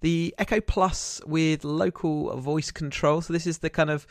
[0.00, 3.22] the Echo Plus with local voice control.
[3.22, 4.06] So this is the kind of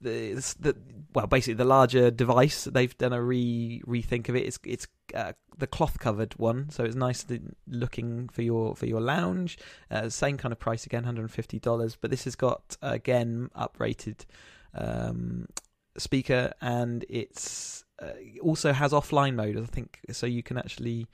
[0.00, 0.76] the, the
[1.14, 2.64] well, basically the larger device.
[2.64, 4.46] They've done a re rethink of it.
[4.46, 7.26] It's it's uh, the cloth covered one, so it's nice
[7.66, 9.58] looking for your for your lounge.
[9.90, 11.96] Uh, same kind of price again, hundred and fifty dollars.
[12.00, 14.24] But this has got again uprated
[14.74, 15.48] um,
[15.96, 19.56] speaker, and it's uh, also has offline mode.
[19.56, 21.08] I think so you can actually.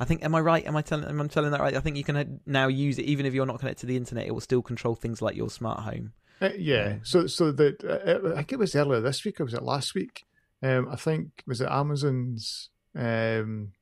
[0.00, 0.22] I think.
[0.22, 0.64] Am I right?
[0.66, 1.08] Am I telling?
[1.08, 1.74] Am I telling that right?
[1.74, 3.96] I think you can uh, now use it even if you're not connected to the
[3.96, 4.26] internet.
[4.26, 6.12] It will still control things like your smart home.
[6.40, 6.88] Uh, yeah.
[6.88, 6.94] Yeah.
[7.02, 9.94] So so the uh, I think it was earlier this week or was it last
[9.94, 10.24] week?
[10.62, 13.72] Um, I think was it Amazon's um,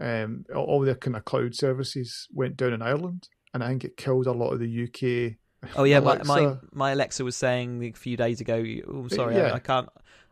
[0.00, 3.96] um, all- their kind of cloud services went down in Ireland, and I think it
[3.96, 5.36] killed a lot of the UK.
[5.76, 6.60] Oh yeah, my, my Alexa.
[6.72, 8.62] my Alexa was saying a few days ago.
[8.88, 9.52] Oh, I'm sorry, Yeah.
[9.52, 9.88] I, I can't.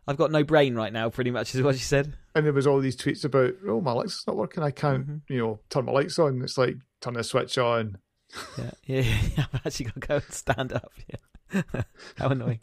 [0.07, 1.09] I've got no brain right now.
[1.09, 2.13] Pretty much is what she said.
[2.35, 4.61] And there was all these tweets about, oh, my Alexa's not working.
[4.61, 5.21] I can't, Mhm.
[5.29, 6.41] you know, turn my lights on.
[6.43, 7.97] It's like turn the switch on.
[8.57, 9.01] Yeah, yeah,
[9.37, 9.45] yeah.
[9.51, 10.91] I've actually got to go and stand up.
[11.07, 11.61] Yeah,
[12.17, 12.59] how annoying.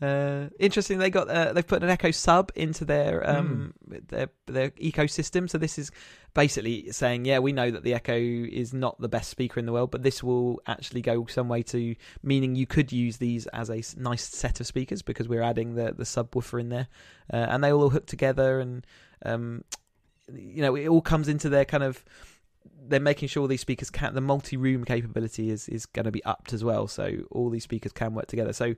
[0.00, 0.98] Uh, interesting.
[0.98, 5.50] They got uh, they've put an Echo sub into their um their their ecosystem.
[5.50, 5.90] So this is
[6.34, 9.72] basically saying, yeah, we know that the Echo is not the best speaker in the
[9.72, 13.70] world, but this will actually go some way to meaning you could use these as
[13.70, 16.86] a nice set of speakers because we're adding the the subwoofer in there,
[17.32, 18.86] uh, and they all hook together, and
[19.24, 19.64] um,
[20.32, 22.04] you know, it all comes into their kind of
[22.88, 26.52] they're making sure these speakers can the multi-room capability is is going to be upped
[26.52, 28.52] as well so all these speakers can work together.
[28.52, 28.74] So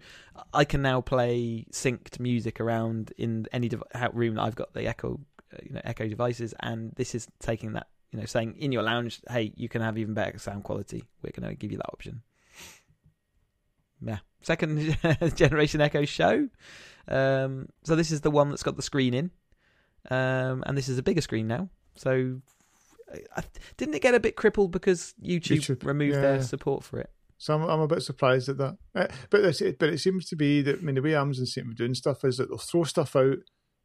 [0.52, 4.86] i can now play synced music around in any how- room that i've got the
[4.86, 5.20] echo
[5.52, 8.82] uh, you know echo devices and this is taking that you know saying in your
[8.82, 11.04] lounge hey you can have even better sound quality.
[11.22, 12.22] We're going to give you that option.
[14.04, 14.18] Yeah.
[14.42, 14.96] Second
[15.34, 16.48] generation echo show.
[17.08, 19.30] Um so this is the one that's got the screen in.
[20.10, 21.68] Um and this is a bigger screen now.
[21.96, 22.40] So
[23.76, 26.20] didn't it get a bit crippled because YouTube, YouTube, removed yeah.
[26.20, 27.10] their support for it?
[27.38, 28.76] So I'm, I'm a bit surprised at that.
[28.94, 31.64] Uh, but it, but it seems to be that I mean the way Amazon seem
[31.64, 33.38] to be doing stuff is that they'll throw stuff out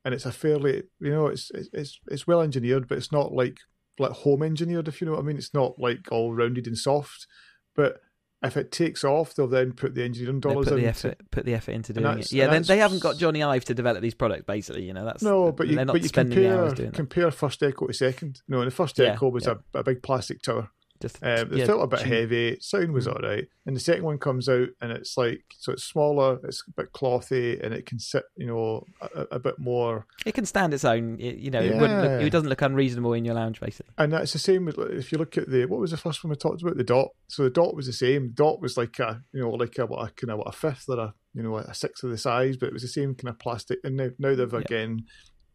[0.04, 3.34] and it's a fairly you know it's it's it's, it's well engineered, but it's not
[3.34, 3.60] like
[3.98, 5.38] like home engineered if you know what I mean.
[5.38, 7.28] It's not like all rounded and soft,
[7.76, 8.02] but
[8.43, 10.86] if it takes off, they'll then put the engineering dollars put the in.
[10.86, 12.32] effort, put the effort into And doing it.
[12.32, 14.43] Yeah, then they haven't got Jony Ive to develop these products.
[14.45, 17.63] Basically, you know that's No, but you but you the compare hours doing compare first
[17.63, 18.41] Echo to second.
[18.48, 19.56] No, the first Yeah, Echo was yeah.
[19.74, 20.69] a, a big plastic tower.
[21.06, 22.58] Just Um, it yeah, felt a bit heavy.
[22.62, 23.13] Sound was Mm.
[23.13, 26.63] all right, and the second one comes out and it's like so it's smaller, it's
[26.68, 30.08] a bit clothy, and it can sit, you know, a, a bit more.
[30.26, 31.20] It can stand its own.
[31.20, 33.94] It, you know, it wouldn't look, it doesn't look unreasonable in your lounge, basically.
[34.00, 36.30] And that's the same with if you look at the what was the first one
[36.32, 37.10] we talked about the dot.
[37.28, 38.30] So the dot was the same.
[38.30, 40.52] The dot was like a you know like a what a kind of what a
[40.58, 43.13] fifth or a you know a sixth of the size, but it was the same
[43.13, 43.80] kind of plastic.
[43.84, 44.60] And now now they've Yeah.
[44.60, 45.06] again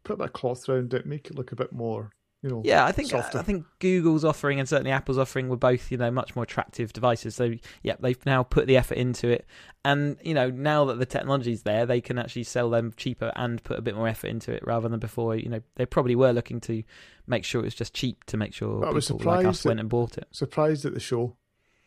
[0.05, 2.63] put a bit of cloth around it, make it look a bit more you know.
[2.65, 3.39] Yeah, I think softer.
[3.39, 6.93] I think Google's offering and certainly Apple's offering were both you know much more attractive
[6.93, 7.35] devices.
[7.35, 9.47] So yeah, they've now put the effort into it,
[9.85, 13.63] and you know now that the technology's there, they can actually sell them cheaper and
[13.63, 15.37] put a bit more effort into it rather than before.
[15.37, 16.83] You know they probably were looking to
[17.27, 19.65] make sure it was just cheap to make sure I was people like us surprised
[19.67, 20.27] went and bought it.
[20.31, 21.37] surprised at the show.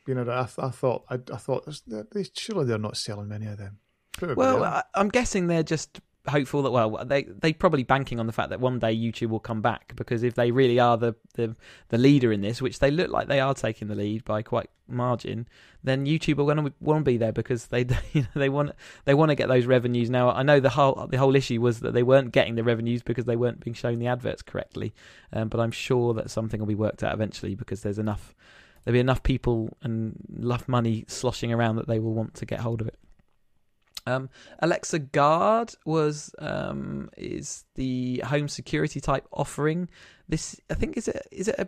[0.05, 3.57] You know, I, I thought I, I thought they surely they're not selling many of
[3.57, 3.79] them.
[4.21, 4.63] Well.
[4.63, 8.49] I, I'm guessing they're just hopeful that well they they probably banking on the fact
[8.49, 11.55] that one day YouTube will come back because if they really are the the,
[11.89, 14.69] the leader in this, which they look like they are taking the lead by quite
[14.87, 15.47] margin,
[15.83, 18.71] then YouTube are going to want to be there because they you know, they want
[19.05, 20.09] they want to get those revenues.
[20.09, 23.01] Now I know the whole the whole issue was that they weren't getting the revenues
[23.01, 24.93] because they weren't being shown the adverts correctly,
[25.33, 28.33] um, but I'm sure that something will be worked out eventually because there's enough
[28.85, 32.61] there'll be enough people and enough money sloshing around that they will want to get
[32.61, 32.97] hold of it.
[34.05, 39.89] Um, Alexa Guard was um, is the home security type offering.
[40.27, 41.67] This I think is it is it a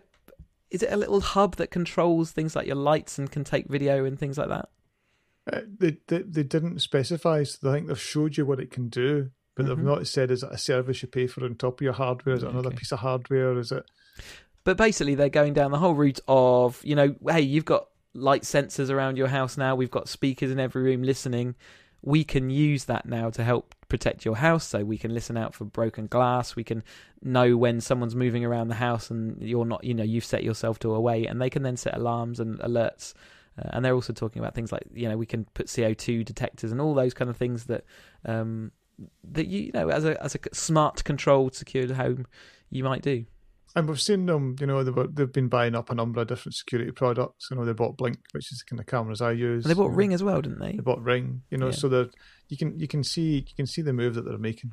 [0.70, 4.04] is it a little hub that controls things like your lights and can take video
[4.04, 4.68] and things like that?
[5.50, 7.42] Uh, they, they they didn't specify.
[7.44, 9.68] So I think they've showed you what it can do, but Mhm.
[9.68, 12.34] they've not said is it a service you pay for on top of your hardware?
[12.34, 12.78] Is it another Okay.
[12.78, 13.56] piece of hardware?
[13.58, 13.84] Is it?
[14.64, 18.42] But basically, they're going down the whole route of you know, hey, you've got light
[18.42, 19.76] sensors around your house now.
[19.76, 21.54] We've got speakers in every room listening.
[22.06, 24.64] We can use that now to help protect your house.
[24.64, 26.56] So we can listen out for broken glass.
[26.56, 26.82] We can
[27.20, 30.78] know when someone's moving around the house and you're not, you know, you've set yourself
[30.80, 33.12] to away, and they can then set alarms and alerts.
[33.58, 36.22] Uh, and they're also talking about things like you know we can put CO two
[36.22, 37.84] detectors and all those kind of things that
[38.26, 38.70] um,
[39.24, 42.26] that you, you know as a as a smart controlled secured home
[42.70, 43.24] you might do.
[43.76, 44.56] And we've seen them.
[44.58, 47.48] You know, they've they've been buying up a number of different security products.
[47.50, 49.64] You know, they bought Blink, which is the kind of cameras I use.
[49.64, 49.92] And they bought.
[49.94, 50.72] Ring as well, didn't they?
[50.72, 51.42] They bought Ring.
[51.50, 51.72] You know, Yeah.
[51.72, 52.10] so that
[52.48, 54.72] you can you can see you can see the move that they're making.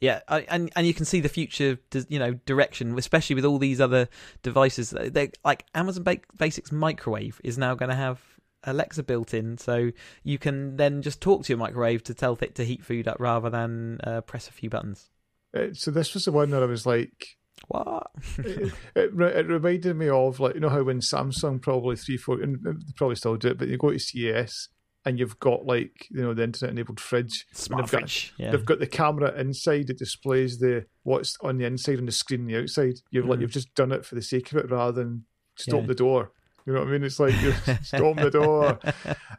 [0.00, 3.80] Yeah, and and you can see the future, you know, direction, especially with all these
[3.80, 4.08] other
[4.42, 4.90] devices.
[4.90, 6.04] They like Amazon
[6.36, 8.20] Basics microwave is now going to have
[8.64, 9.90] Alexa built in, so
[10.22, 13.16] you can then just talk to your microwave to tell it to heat food up
[13.20, 15.08] rather than uh, press a few buttons.
[15.56, 17.36] Uh, so this was the one that I was like,
[17.68, 18.10] What?
[18.38, 22.40] it, it, it reminded me of like you know how when Samsung probably three four
[22.40, 24.68] and they probably still do it, but you go to CES
[25.06, 27.46] and you've got like you know the internet enabled fridge.
[27.52, 28.34] Smart they've got- fridge.
[28.38, 28.50] Yeah.
[28.50, 32.42] They've got the camera inside that displays the what's on the inside on the screen
[32.42, 32.94] on the outside.
[33.10, 33.42] You've like Mhm.
[33.42, 35.24] you've just done it for the sake of it rather than
[35.56, 35.86] stop Yeah.
[35.88, 36.32] the door.
[36.66, 37.04] You know what I mean?
[37.04, 38.78] It's like you stop the door,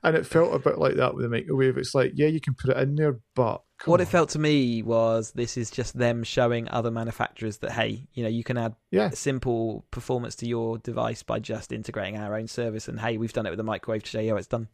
[0.03, 1.75] and it felt a bit like that with the microwave.
[1.77, 4.39] It's like yeah, you can put it in there, but come what it felt to
[4.39, 8.57] me was this is just them showing other manufacturers that hey, you know, you can
[8.57, 12.87] add yeah, simple performance to your device by just integrating our own service.
[12.87, 14.67] And hey, we've done it with the microwave to show you how it's done.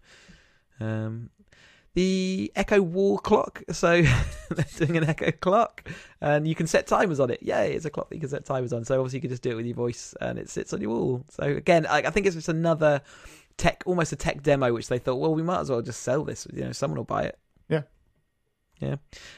[0.79, 1.29] Um,
[1.93, 3.63] the Echo Wall clock.
[3.71, 4.01] So
[4.49, 5.89] they're doing an Echo clock,
[6.21, 7.41] and you can set timers on it.
[7.43, 8.85] Yay, it's a clock that you can set timers on.
[8.85, 10.91] So obviously you can just do it with your voice, and it sits on your
[10.91, 11.25] wall.
[11.29, 13.01] So again, I, I think it's just another
[13.57, 16.23] tech, almost a tech demo, which they thought, well, we might as well just sell
[16.23, 16.47] this.
[16.53, 17.37] You know, someone will buy it.
[17.67, 17.81] Yeah.
[18.81, 18.95] Yeah,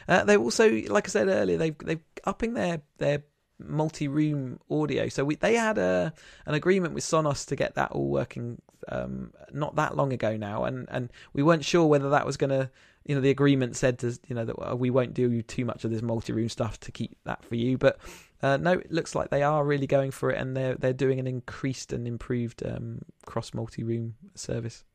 [0.08, 3.24] uh, they also, like I said earlier, they've they upping their their
[3.60, 5.10] multi-room audio.
[5.10, 6.14] So we they had a
[6.46, 10.64] an agreement with Sonos to get that all working um, not that long ago now,
[10.66, 12.70] and and we weren't sure whether that was going to.
[13.06, 15.84] You know, the agreement said to you know that uh, we won't do too much
[15.84, 18.00] of this multi-room stuff to keep that for you, but
[18.42, 21.20] uh, no, it looks like they are really going for it, and they're they're doing
[21.20, 24.86] an increased and improved um, cross multi-room service.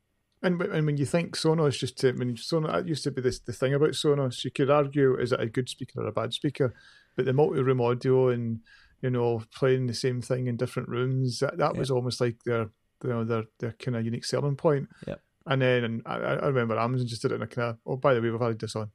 [0.42, 3.40] And and when you think Sonos, just to, when Sonos, that used to be this
[3.40, 4.44] the thing about Sonos.
[4.44, 6.74] You could argue is it a good speaker or a bad speaker,
[7.16, 8.60] but the multi-room audio and
[9.02, 12.70] you know playing the same thing in different rooms that, that was almost like their
[13.02, 14.88] you know their their kind of unique selling point.
[15.06, 15.16] Yeah.
[15.46, 17.96] And then and I, I remember Amazon just did it in a kind of oh
[17.96, 18.90] by the way we've had this on.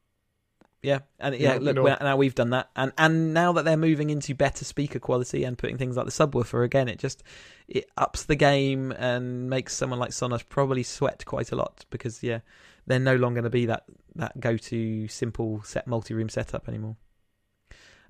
[0.83, 3.63] Yeah, and yeah, Yeah, look, you know- now we've done that, and and now that
[3.63, 7.23] they're moving into better speaker quality and putting things like the subwoofer again, it just
[7.69, 12.21] it ups the game and makes someone like Sonos probably sweat quite a lot because
[12.21, 12.39] yeah,
[12.85, 16.67] they're no longer going to be that that go to simple set multi room setup
[16.67, 16.97] anymore.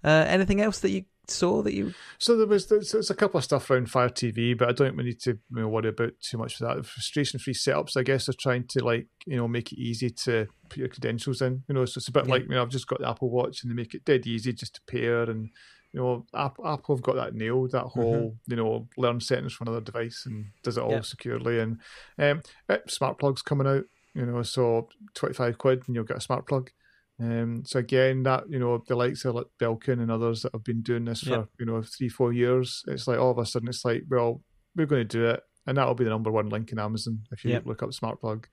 [0.03, 1.93] Uh, anything else that you saw that you?
[2.17, 4.87] So there was there's, there's a couple of stuff around Fire TV, but I don't
[4.89, 6.85] think we need to you know, worry about too much of that.
[6.85, 10.77] Frustration-free setups, I guess, are trying to like you know make it easy to put
[10.79, 11.63] your credentials in.
[11.69, 12.31] You know, so it's a bit Yeah.
[12.33, 14.53] like you know I've just got the Apple Watch and they make it dead easy
[14.53, 15.49] just to pair and.
[15.95, 17.73] You know, App- Apple have got that nailed.
[17.73, 21.59] That whole, you know, learn settings from another device and does it all securely.
[21.59, 21.77] And
[22.17, 23.83] um, uh, smart plugs coming out.
[24.15, 26.71] You know, so twenty five quid and you'll get a smart plug.
[27.19, 30.63] Um, so again, that you know the likes of like Belkin and others that have
[30.63, 31.43] been doing this for Yeah.
[31.59, 34.41] you know three four years, it's like all of a sudden it's like, well,
[34.75, 37.45] we're going to do it, and that'll be the number one link in Amazon if
[37.45, 37.59] you Yeah.
[37.65, 38.47] look up smart plug,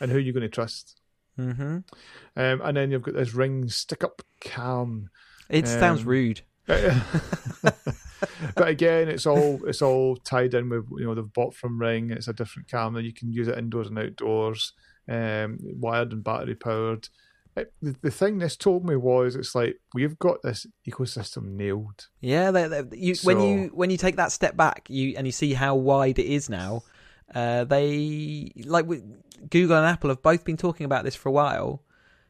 [0.00, 1.00] and who are you going to trust?
[1.38, 1.78] Mm-hmm.
[2.36, 5.10] Um, and then you've got this Ring stick up cam.
[5.50, 6.40] It sounds Um, rude.
[8.54, 12.10] but again, it's all it's all tied in with you know they've bought from Ring.
[12.10, 13.02] It's a different camera.
[13.02, 14.72] You can use it indoors and outdoors,
[15.08, 17.08] um, wired and battery powered.
[17.56, 22.08] It, the, the thing this told me was it's like we've got this ecosystem nailed.
[22.20, 25.32] Yeah, they, they, you, when you when you take that step back, you and you
[25.32, 26.82] see how wide it is now.
[27.34, 29.02] Uh, they like we-
[29.50, 31.82] Google and Apple have both been talking about this for a while.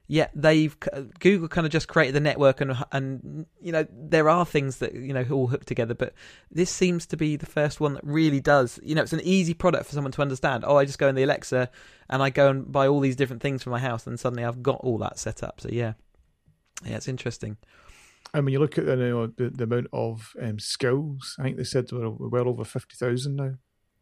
[0.08, 0.76] Yet they've
[1.18, 4.94] Google kind of just created the network and and you know there are things that
[4.94, 6.14] you know all hook together, but
[6.50, 8.78] this seems to be the first one that really does.
[8.84, 10.64] You know, it's an easy product for someone to understand.
[10.66, 11.70] Oh, I just go in the Alexa
[12.08, 14.62] and I go and buy all these different things for my house, and suddenly I've
[14.62, 15.60] got all that set up.
[15.60, 15.94] So yeah,
[16.84, 17.56] yeah, it's interesting.
[18.32, 21.44] And when you look at the you know, the, the amount of um, skills, I
[21.44, 23.54] think they said were well over fifty thousand now.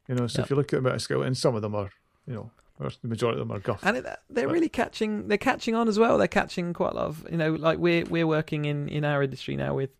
[0.09, 0.47] You know, so Yep.
[0.47, 1.91] if you look at the amount of skill, and some of them are,
[2.27, 3.81] you know, or the majority of them are guff.
[3.85, 6.97] and it, they're But- really catching they're catching on as well they're catching quite a
[6.97, 9.91] lot of you know like we're we're working in in our industry now with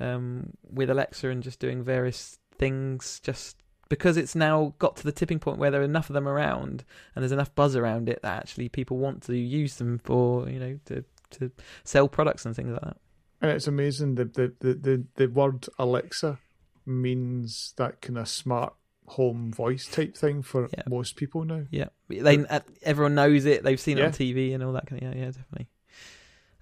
[0.00, 3.56] um with alexa and just doing various things just
[3.88, 6.84] because it's now got to the tipping point where there are enough of them around
[7.14, 10.58] and there's enough buzz around it that actually people want to use them for you
[10.60, 11.50] know to to
[11.84, 12.96] sell products and things like that
[13.40, 16.38] And it's amazing the the, the, the, the word Alexa
[16.84, 18.74] means that kind of smart
[19.08, 20.82] home voice type thing for Yeah.
[20.88, 21.64] most people now.
[21.70, 21.88] yeah.
[22.08, 23.62] They uh, everyone knows it.
[23.64, 25.68] They've seen it on tv and all that kind of yeah yeah definitely.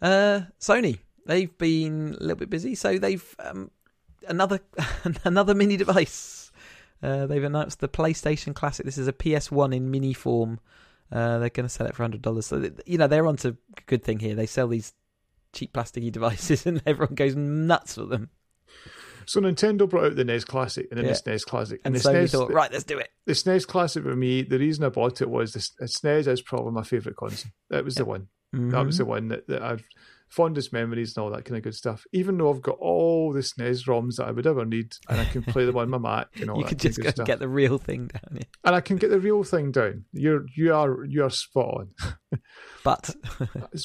[0.00, 2.74] Uh sony they've been a little bit busy.
[2.74, 3.70] So they've um
[4.28, 4.60] another
[5.24, 6.50] another mini device.
[7.02, 8.86] Uh they've announced the playstation classic.
[8.86, 10.60] This is a ps1 in mini form.
[11.10, 14.02] Uh they're going to sell it for $100 so you know they're onto a good
[14.04, 14.34] thing here.
[14.34, 14.92] They sell these
[15.52, 18.30] cheap plasticky devices and everyone goes nuts for them
[19.26, 21.12] So Nintendo brought out the NES Classic and then Yeah.
[21.12, 21.80] the SNES Classic.
[21.84, 24.58] and the so SNES, thought right let's do it the SNES Classic for me, the
[24.58, 27.50] reason I bought it was the, SNES is probably my favourite console.
[27.70, 28.28] That was the one.
[28.52, 28.98] That was Mhm.
[28.98, 29.82] the one that, that I've
[30.28, 32.04] fondest memories and all that kind of good stuff.
[32.12, 35.24] Even though I've got all the SNES ROMs that I would ever need, and I
[35.24, 37.10] can play them on my Mac and all you that could kind of just go
[37.10, 37.26] stuff.
[37.26, 40.04] get the real thing down here and I can get the real thing down.
[40.12, 42.40] You're you are you are spot on.
[42.84, 43.14] but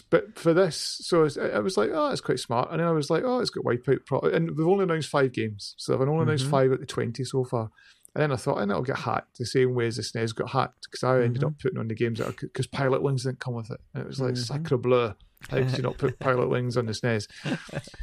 [0.10, 1.22] but for this, so
[1.54, 2.70] I was like, oh, it's quite smart.
[2.72, 5.32] And then I was like, oh, it's got Wipeout Pro, and they've only announced five
[5.34, 6.52] games, so they've only announced Mhm.
[6.52, 7.70] five out of twenty so far.
[8.14, 10.50] And then I thought, and it'll get hacked the same way as the SNES got
[10.50, 11.48] hacked because I ended Mhm.
[11.48, 14.34] up putting on the games because Pilotwings didn't come with it, and it was like
[14.34, 14.38] Mhm.
[14.38, 15.14] sacre bleu.
[15.50, 17.28] How did you not put Pilotwings on the SNES?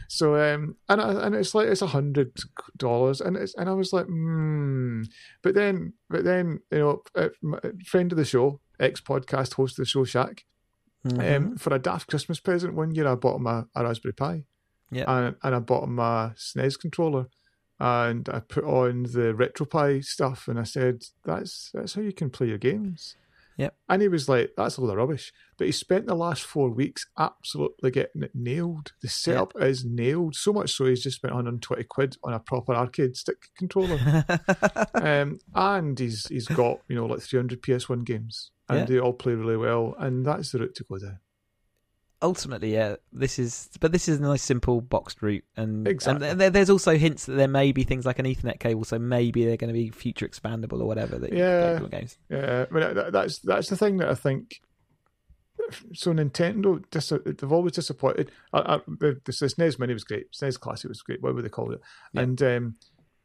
[0.09, 2.33] So um, and I, and it's like it's a hundred
[2.77, 5.03] dollars, and it's and I was like, hmm.
[5.43, 7.03] But then, but then you know,
[7.43, 10.41] my friend of the show, ex podcast host of the show, Shaq,
[11.07, 11.37] Mhm.
[11.37, 14.45] um, for a daft Christmas present one year, I bought him a, a Raspberry Pi,
[14.91, 15.05] Yeah.
[15.07, 17.29] and and I bought him a SNES controller,
[17.79, 22.31] and I put on the RetroPie stuff, and I said, "That's that's how you can
[22.31, 23.15] play your games."
[23.59, 23.75] Yep.
[23.89, 26.71] And he was like, "That's a load of rubbish," but he spent the last four
[26.71, 28.93] weeks absolutely getting it nailed.
[29.03, 32.73] The setup is nailed so much so he's just spent 120 quid on a proper
[32.75, 33.99] arcade stick controller.
[34.95, 38.85] um, and he's he's got you know like 300 PS1 games, and Yeah.
[38.87, 41.19] they all play really well, and that's the route to go down.
[42.23, 46.29] Ultimately, yeah, this is, but this is a nice simple boxed route, and Exactly.
[46.29, 48.99] and there, there's also hints that there may be things like an Ethernet cable, so
[48.99, 51.19] maybe they're going to be future expandable or whatever.
[51.19, 51.81] That Yeah.
[51.91, 52.19] games.
[52.29, 54.61] Yeah, I mean, that's that's the thing that I think.
[55.93, 56.83] So Nintendo,
[57.39, 58.31] they've always disappointed.
[58.55, 60.33] I, I, the, the SNES Mini was great.
[60.33, 61.21] SNES Classic was great.
[61.23, 61.81] Whatever they call it,
[62.15, 62.23] Yeah.
[62.23, 62.75] and um,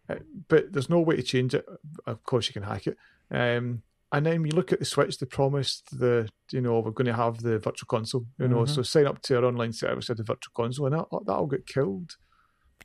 [0.10, 0.16] uh,
[0.50, 1.66] but there's no way to change it.
[2.06, 2.98] Of course, you can hack it.
[3.32, 3.84] Um,
[4.14, 5.18] and then you look at the Switch.
[5.18, 8.26] They promised the you know we're going to have the Virtual Console.
[8.40, 8.70] You know, Mhm.
[8.70, 11.68] so sign up to our online service at the Virtual Console, and that that'll get
[11.68, 12.16] killed.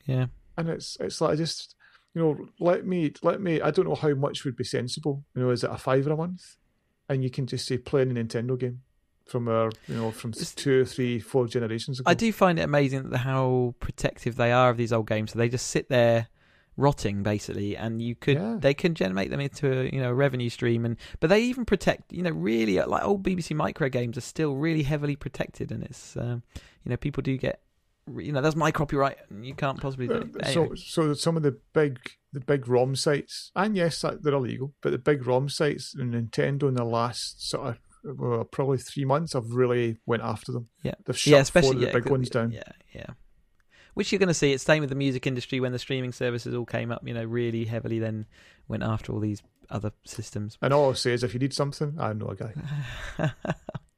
[0.07, 0.27] Yeah,
[0.57, 1.75] And it's it's like I just
[2.15, 3.61] you know let me let me.
[3.61, 5.25] I don't know how much would be sensible.
[5.37, 6.57] You know, is it a fiver a month?
[7.11, 8.83] And you can just say play a Nintendo game
[9.27, 12.11] from our you know from It's- two, three, four generations ago.
[12.11, 15.33] I do find it amazing how protective they are of these old games.
[15.33, 16.29] So they just sit there
[16.79, 18.57] rotting basically and you could Yeah.
[18.59, 21.65] they can generate them into a you know a revenue stream and but they even
[21.65, 25.73] protect you know really uh, like old BBC micro games are still really heavily protected
[25.73, 26.43] and it's um,
[26.85, 27.61] you know people do get
[28.17, 30.23] you know that's my copyright and you can't possibly do it.
[30.37, 30.77] Uh, Anyway.
[30.77, 31.99] So, so some of the big,
[32.33, 36.69] the big ROM sites, and yes, they're illegal, but the big ROM sites, and Nintendo
[36.69, 37.79] in the last sort of
[38.19, 40.69] well, probably three months, have really went after them.
[40.83, 40.95] Yeah.
[41.05, 42.53] they've shut yeah, four especially of the yeah, big ones down.
[42.53, 42.63] Yeah,
[42.95, 43.07] yeah.
[43.99, 44.53] Which you're going to see.
[44.53, 47.03] It's the same with the music industry when the streaming services all came up.
[47.05, 48.27] You know, really heavily then
[48.69, 50.57] went after all these other systems.
[50.63, 52.53] And all I'll say is, if you need something, I know a guy.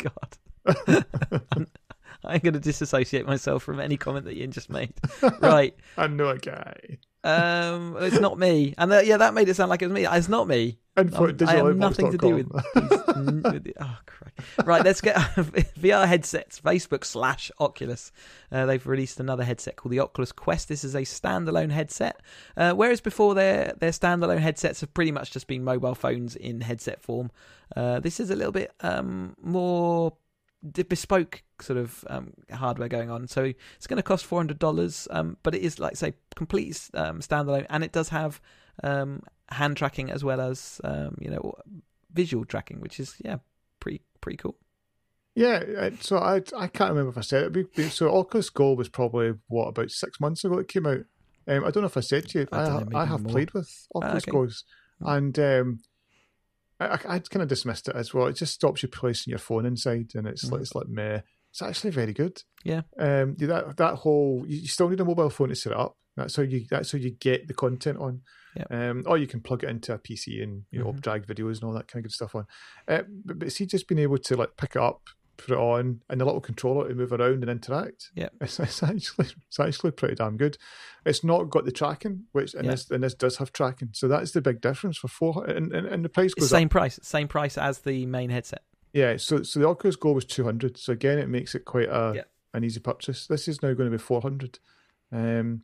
[0.01, 1.05] Oh, God,
[2.25, 4.95] I'm going to disassociate myself from any comment that Ian just made.
[5.43, 5.77] Right.
[5.99, 6.97] I know a guy.
[7.23, 8.75] Um, it's not me.
[8.79, 10.07] And that, yeah, that made it sound like it was me.
[10.07, 10.79] It's not me.
[10.97, 14.35] Info Um, at I have nothing to do with with the- oh, Christ.
[14.65, 15.17] Right, let's get
[15.77, 16.61] VR headsets.
[16.61, 18.11] Facebook slash Oculus.
[18.51, 20.69] Uh, they've released another headset called the Oculus Quest.
[20.69, 22.21] This is a standalone headset.
[22.57, 26.61] Uh, whereas before their their standalone headsets have pretty much just been mobile phones in
[26.63, 27.31] headset form.
[27.77, 30.13] Uh, this is a little bit um, more
[30.63, 33.27] bespoke sort of um, hardware going on.
[33.27, 33.45] So
[33.77, 37.21] it's going to cost four hundred dollars, um, but it is like say complete um,
[37.21, 38.41] standalone, and it does have
[38.83, 41.55] um, hand tracking as well as um, you know
[42.13, 43.37] visual tracking, which is yeah
[43.79, 44.57] pretty pretty cool.
[45.35, 47.91] Yeah, uh, so I I can't remember if I said it.
[47.93, 51.05] So Oculus Go was probably what about six months ago it came out.
[51.49, 52.49] Um, I don't know if I said to you.
[52.53, 53.33] I I, know, I have more.
[53.33, 54.31] played with Oculus okay.
[54.31, 54.65] Go's,
[55.01, 55.09] Hmm.
[55.09, 55.81] and um,
[56.81, 58.27] I, I, kind of dismissed it as well.
[58.27, 60.63] It just stops you placing your phone inside, and it's like Mm.
[60.63, 61.21] it's like meh.
[61.51, 62.43] It's actually very good.
[62.65, 62.83] Yeah.
[62.99, 65.79] Um, yeah, that that whole you you still need a mobile phone to set it
[65.79, 65.97] up.
[66.17, 68.23] That's how you that's how you get the content on.
[68.57, 68.67] Yep.
[68.73, 71.01] Um, or you can plug it into a PC and you know Mhm.
[71.01, 72.47] drag videos and all that kind of good stuff on.
[72.89, 75.03] Uh, but, but see, just being able to like pick it up,
[75.41, 78.11] put it on, and the little controller to move around and interact.
[78.15, 80.59] Yeah, It's, it's actually it's actually pretty damn good.
[81.05, 82.73] It's not got the tracking, which and Yeah.
[82.73, 85.45] this and this does have tracking, so that's the big difference for four.
[85.47, 86.71] And, and, and the price goes same up.
[86.73, 88.63] price, same price as the main headset.
[88.93, 90.77] Yeah, so so the Oculus Go was two hundred.
[90.77, 92.23] So again, it makes it quite a Yeah.
[92.55, 93.27] an easy purchase.
[93.27, 94.59] This is now going to be four hundred.
[95.13, 95.63] Um,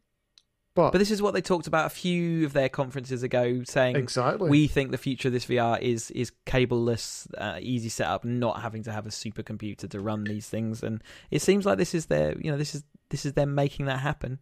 [0.76, 3.96] but, But this is what they talked about a few of their conferences ago, saying
[3.96, 8.60] exactly, we think the future of this VR is is cableless, uh, easy setup, not
[8.60, 10.82] having to have a supercomputer to run these things.
[10.82, 13.86] And it seems like this is their, you know, this is this is them making
[13.86, 14.38] that happen.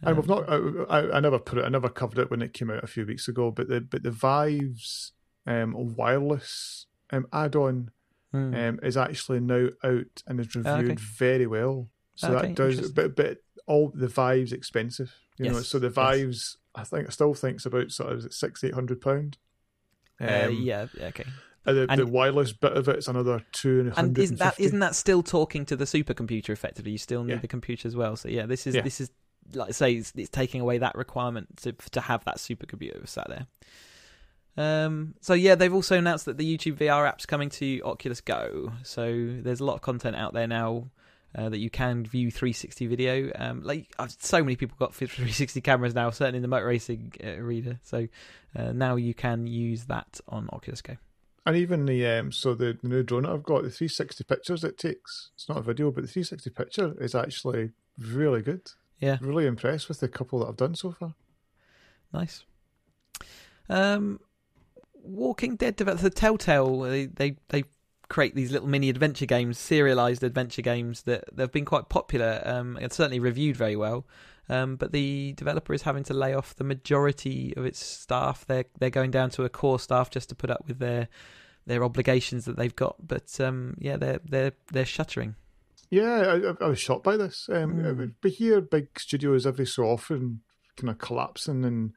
[0.00, 0.90] And we've Um, not.
[0.90, 1.66] I, I, never put it.
[1.66, 3.50] I never covered it when it came out a few weeks ago.
[3.50, 5.12] But the but the Vive's
[5.46, 7.90] um, wireless um, add-on
[8.32, 10.94] um, is actually now out and is reviewed okay.
[10.94, 11.90] very well.
[12.14, 12.90] So Okay, that does.
[12.90, 15.14] But but all the Vive's expensive.
[15.38, 15.60] You know.
[15.60, 15.94] So the yes.
[15.94, 19.00] Vive's, I think, I still think it's about sort of is it six eight hundred
[19.00, 19.38] pound.
[20.20, 21.24] uh, yeah, yeah, okay.
[21.66, 24.78] And the, And- the wireless bit of it's another two and And isn't that isn't
[24.78, 26.92] that still talking to the supercomputer effectively?
[26.92, 27.38] You still need Yeah.
[27.40, 28.16] the computer as well.
[28.16, 28.82] So yeah, this is Yeah.
[28.82, 29.10] this is
[29.54, 33.28] like I say, it's, it's taking away that requirement to to have that supercomputer sat
[33.28, 33.46] there.
[34.56, 38.72] Um, so yeah, they've also announced that the YouTube VR app's coming to Oculus Go.
[38.82, 40.90] So there's a lot of content out there now
[41.34, 43.30] uh, that you can view 360 video.
[43.34, 47.30] Um, like so many people got 360 cameras now, certainly in the motor racing uh,
[47.30, 47.78] arena.
[47.82, 48.08] So
[48.56, 50.96] uh, now you can use that on Oculus Go.
[51.46, 54.64] And even the um, so the, the new drone that I've got, the 360 pictures
[54.64, 55.30] it takes.
[55.34, 58.70] It's not a video, but the 360 picture is actually really good.
[58.98, 59.18] Yeah.
[59.20, 61.14] Really impressed with the couple that I've done so far.
[62.12, 62.44] Nice.
[63.68, 64.20] Um,
[64.94, 67.64] Walking Dead developers, the Telltale, they, they they
[68.08, 72.78] create these little mini adventure games, serialized adventure games that they've been quite popular um,
[72.80, 74.06] and certainly reviewed very well.
[74.48, 78.46] Um, but the developer is having to lay off the majority of its staff.
[78.46, 81.08] They're they're going down to a core staff just to put up with their
[81.66, 82.96] their obligations that they've got.
[83.06, 85.34] But um, yeah, they're they're they're shuttering.
[85.90, 87.48] Yeah, I, I was shocked by this.
[87.50, 88.14] Um, Mm.
[88.20, 90.40] But here, big studios every so often
[90.76, 91.92] kind of collapsing, and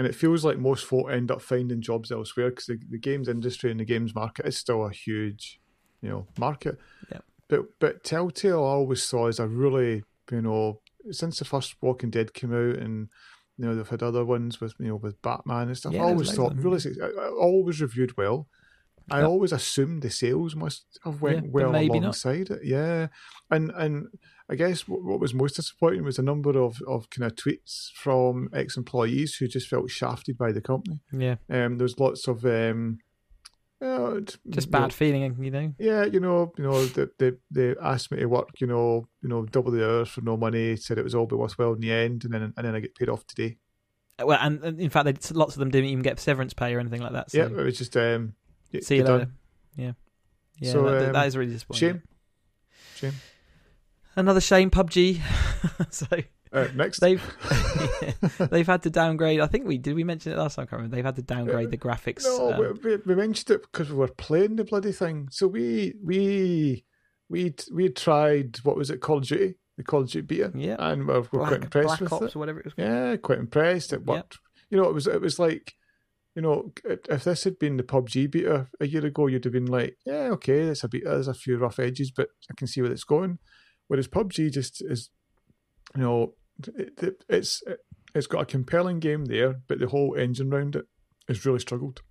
[0.00, 3.28] and it feels like most folk end up finding jobs elsewhere because the, the games
[3.28, 5.60] industry and the games market is still a huge,
[6.00, 6.78] you know, market.
[7.12, 7.18] Yeah.
[7.48, 10.80] but but Telltale I always saw as a really you know
[11.10, 13.08] since the first Walking Dead came out and
[13.58, 15.92] you know they've had other ones with you know with Batman and stuff.
[15.92, 18.48] Yeah, I always thought really I always reviewed well.
[19.10, 22.02] I always assumed the sales must have went Yeah, well maybe not.
[22.02, 22.60] alongside it.
[22.64, 23.08] Yeah,
[23.50, 24.06] and and
[24.48, 27.90] I guess what, what was most disappointing was a number of of kind of tweets
[27.94, 31.00] from ex employees who just felt shafted by the company.
[31.12, 32.98] Yeah, Um, there's lots of um,
[33.82, 35.74] uh, t- just you know, bad feeling, you know.
[35.78, 39.28] yeah, you know, you know, they, they they asked me to work, you know, you
[39.28, 40.76] know, double the hours for no money.
[40.76, 42.94] Said it was all be worthwhile in the end, and then and then I get
[42.94, 43.56] paid off today.
[44.22, 46.78] Well, and, and in fact, they, lots of them didn't even get severance pay or
[46.80, 47.30] anything like that.
[47.30, 48.34] So yeah, it was just um,
[48.80, 49.28] see you later.
[49.76, 49.92] Yeah,
[50.58, 51.88] yeah, So, that, um, that is really disappointing.
[51.88, 52.02] Shame,
[52.96, 53.12] shame.
[54.16, 55.20] Another shame, PUBG.
[55.90, 56.06] so
[56.52, 57.22] Uh, next, they've
[58.50, 59.40] they've had to downgrade.
[59.40, 59.94] I think we did.
[59.94, 60.64] We mention it last time.
[60.64, 60.96] I can't remember.
[60.96, 62.24] They've had to downgrade the graphics.
[62.24, 65.28] no, um, we, we, mentioned it because we were playing the bloody thing.
[65.30, 66.84] So we we
[67.28, 70.74] we we tried what was it Call of Duty, the Call of Duty beta, yeah,
[70.78, 72.36] and we're, we're quite Black, impressed Black with Ops it.
[72.36, 72.74] or whatever it was.
[72.76, 73.92] Yeah, quite impressed.
[73.92, 74.14] It Yeah.
[74.14, 74.38] worked.
[74.70, 75.74] You know, it was it was like,
[76.34, 79.66] you know, if this had been the PUBG beta a year ago, you'd have been
[79.66, 82.80] like, yeah, okay, it's a beta, there's a few rough edges, but I can see
[82.82, 83.38] where it's going.
[83.88, 85.10] Whereas PUBG just is,
[85.96, 86.34] you know,
[86.76, 87.62] it, it, it's
[88.14, 90.86] it's got a compelling game there, but the whole engine around it
[91.28, 92.02] has really struggled.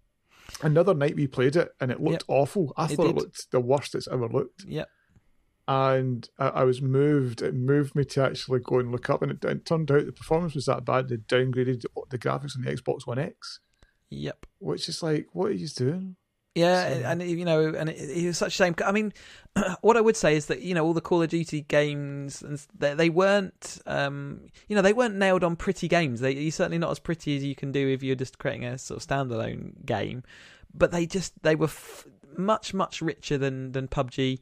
[0.61, 2.73] Another night we played it and it looked awful.
[2.75, 4.85] I It thought it looked the worst it's ever looked Yeah,
[5.67, 7.41] and I, I was moved.
[7.41, 10.11] It moved me to actually go and look up, and it, it turned out the
[10.11, 11.07] performance was that bad.
[11.09, 13.59] They downgraded the graphics on the Xbox One X,
[14.09, 14.45] yep.
[14.59, 16.15] which is like, what are you doing?
[16.55, 18.75] Yeah, So- and you know, and it, it was such a shame.
[18.85, 19.13] I mean,
[19.81, 22.59] what I would say is that you know all the Call of Duty games, and
[22.77, 26.19] they, they weren't, um, you know, they weren't nailed on pretty games.
[26.21, 28.77] They you're certainly not as pretty as you can do if you're just creating a
[28.77, 30.23] sort of standalone game.
[30.73, 34.39] But they just they were f- much much richer than than PUBG,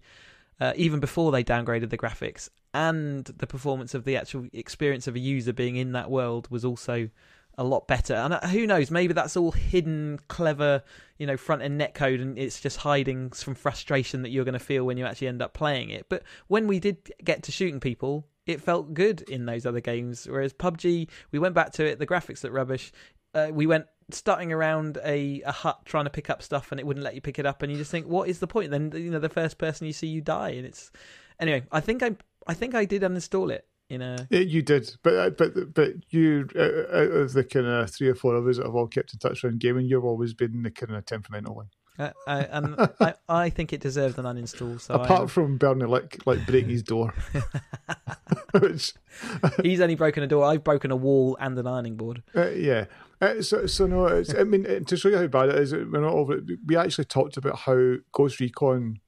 [0.61, 5.15] uh, even before they downgraded the graphics and the performance of the actual experience of
[5.15, 7.09] a user being in that world was also
[7.57, 8.13] a lot better.
[8.13, 10.83] And uh, who knows, maybe that's all hidden, clever,
[11.17, 14.59] you know, front end netcode, and it's just hiding some frustration that you're going to
[14.59, 16.07] feel when you actually end up playing it.
[16.09, 20.27] But when we did get to shooting people, it felt good in those other games.
[20.29, 22.91] Whereas PUBG, we went back to it, the graphics look rubbish.
[23.33, 26.85] Uh, we went starting around a, a hut trying to pick up stuff, and it
[26.85, 28.71] wouldn't let you pick it up, and you just think, what is the point?
[28.71, 30.91] Then you know, the first person you see, you die, and it's
[31.39, 31.63] anyway.
[31.71, 35.15] I think I, I think I did uninstall it in a Yeah, you did, but
[35.15, 38.57] uh, but but you uh, out of the kind of three or four of us
[38.57, 41.55] that have all kept in touch around gaming, you've always been the kind of temperamental
[41.55, 41.69] one.
[41.99, 44.79] Uh, I, and I, I think it deserved an uninstall.
[44.79, 47.13] So Apart am- from Bernie Lick like breaking his door,
[48.59, 48.93] which
[49.63, 50.45] he's only broken a door.
[50.45, 52.23] I've broken a wall and an ironing board.
[52.35, 52.85] Uh, yeah.
[53.19, 56.01] Uh, so, so no, it's, I mean, to show you how bad it is, we're
[56.01, 56.43] not over it.
[56.67, 58.99] We actually talked about how Ghost Recon,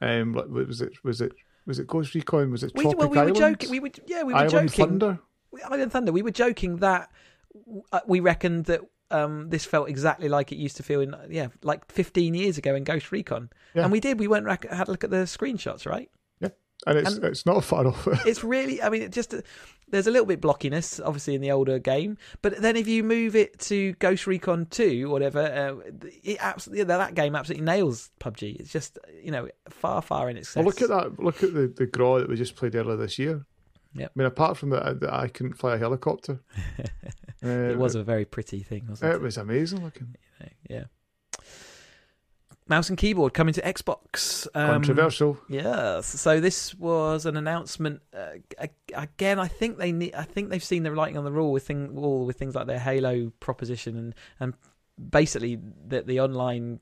[0.00, 1.32] um, like, what was it, was it,
[1.68, 2.50] was it Ghost Recon?
[2.50, 3.70] Was it We, Tropic well, we were joking.
[3.70, 4.86] We were, yeah, we were Island joking.
[4.86, 5.18] Thunder?
[5.50, 6.12] We- Island Thunder.
[6.12, 7.10] We were joking that
[7.92, 11.48] uh, we reckoned that um, this felt exactly like it used to feel in yeah,
[11.62, 13.50] like 15 years ago in Ghost Recon.
[13.74, 13.82] Yeah.
[13.82, 14.18] And we did.
[14.18, 16.10] We went rack, had a look at the screenshots, right?
[16.86, 18.06] And it's And- it's not far off.
[18.26, 18.80] It's really.
[18.82, 19.34] I mean, it just
[19.90, 22.18] there's a little bit blockiness, obviously, in the older game.
[22.42, 25.90] But then if you move it to Ghost Recon 2 or whatever, uh,
[26.22, 28.60] it absolutely that game absolutely nails PUBG.
[28.60, 30.56] It's just you know far far in excess.
[30.56, 31.18] well, look at that.
[31.18, 33.44] Look at the, the Graw that we just played earlier this year.
[33.94, 34.12] Yep.
[34.14, 36.40] I mean, apart from that, that I couldn't fly a helicopter.
[36.78, 36.84] uh,
[37.48, 39.16] it was a very pretty thing, wasn't it?
[39.16, 40.14] It was amazing looking.
[40.68, 40.84] Yeah.
[42.68, 44.46] Mouse and keyboard coming to Xbox.
[44.54, 45.38] Um, Controversial.
[45.48, 46.06] Yes.
[46.06, 48.02] So this was an announcement.
[48.14, 50.14] Uh, again, I think they need.
[50.14, 52.66] I think they've seen the writing on the wall with thing, wall with things like
[52.66, 54.54] their Halo proposition and and
[55.10, 55.58] basically
[55.88, 56.80] that the online.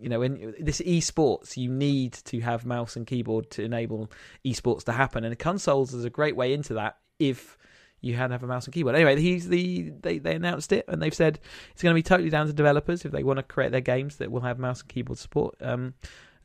[0.00, 4.12] You know, in this esports, you need to have mouse and keyboard to enable
[4.44, 6.98] esports to happen, and consoles is a great way into that.
[7.18, 7.58] If
[8.02, 8.96] you had to have a mouse and keyboard.
[8.96, 11.38] Anyway, he's the they, they announced it and they've said
[11.72, 14.16] it's going to be totally down to developers if they want to create their games
[14.16, 15.54] that will have mouse and keyboard support.
[15.62, 15.94] Um,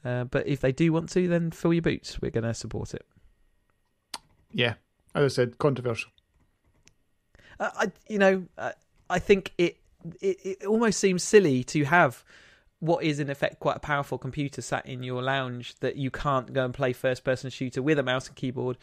[0.06, 2.22] uh, but if they do want to, then fill your boots.
[2.22, 3.06] We're going to support it.
[4.54, 4.76] Yeah.
[5.14, 6.12] As I said, controversial.
[7.60, 8.72] Uh, I, you know, uh,
[9.10, 9.78] I think it,
[10.22, 12.24] it it almost seems silly to have
[12.80, 16.54] what is in effect quite a powerful computer sat in your lounge that you can't
[16.54, 18.78] go and play first person shooter with a mouse and keyboard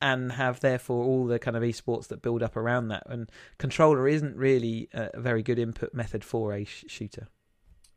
[0.00, 3.02] and have therefore all the kind of esports that build up around that.
[3.06, 7.28] And controller isn't really a very good input method for a sh- shooter.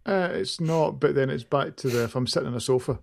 [0.05, 2.99] Uh, it's not, but then it's back to the if I'm sitting on a sofa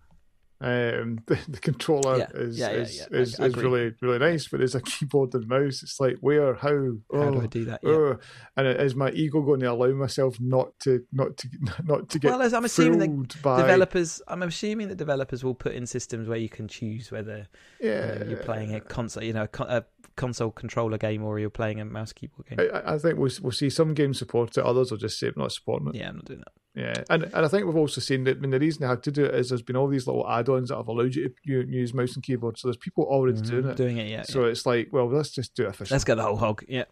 [0.60, 4.18] Um, the, the controller Yeah, is yeah, yeah, is, is, I- I is really really
[4.18, 5.82] nice, but there's a keyboard and mouse.
[5.82, 7.80] It's like where, how, How oh, do I do that?
[7.82, 7.90] Yeah.
[7.90, 8.18] oh.
[8.56, 11.48] and is my ego going to allow myself not to not to
[11.84, 15.74] not to get Well, I'm assuming that by developers, I'm assuming that developers will put
[15.74, 17.46] in systems where you can choose whether
[17.80, 19.84] yeah know, you're playing a console, you know, a, a
[20.16, 22.68] console controller game or you're playing a mouse keyboard game.
[22.74, 25.52] I, I think we'll, we'll see some games support it, others will just say not
[25.52, 25.94] supporting it.
[25.94, 26.52] Yeah, I'm not doing that.
[26.78, 28.36] Yeah, and and I think we've also seen that.
[28.36, 30.28] I mean, the reason they had to do it is there's been all these little
[30.30, 32.56] add-ons that have allowed you to use mouse and keyboard.
[32.56, 33.76] So there's people already doing it.
[33.76, 34.22] Doing it, yeah.
[34.22, 35.96] So it's like, well, let's just do it officially.
[35.96, 36.64] Let's get the whole hog.
[36.68, 36.84] Yeah.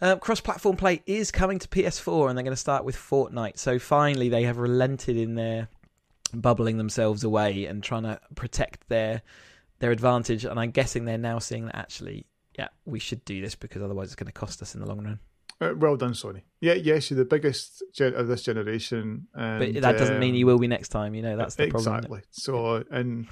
[0.00, 3.58] Uh, cross-platform play is coming to PS4, and they're going to start with Fortnite.
[3.58, 5.68] So finally, they have relented in their
[6.32, 9.20] bubbling themselves away and trying to protect their
[9.80, 10.46] their advantage.
[10.46, 12.24] And I'm guessing they're now seeing that actually,
[12.58, 15.04] yeah, we should do this because otherwise it's going to cost us in the long
[15.04, 15.18] run.
[15.60, 16.42] Uh, well done, Sony.
[16.60, 20.36] Yeah, yes, you're the biggest gen- of this generation, and, But that doesn't mean um,
[20.36, 21.14] you will be next time.
[21.14, 21.96] You know that's the problem.
[21.96, 22.20] exactly.
[22.30, 23.26] So and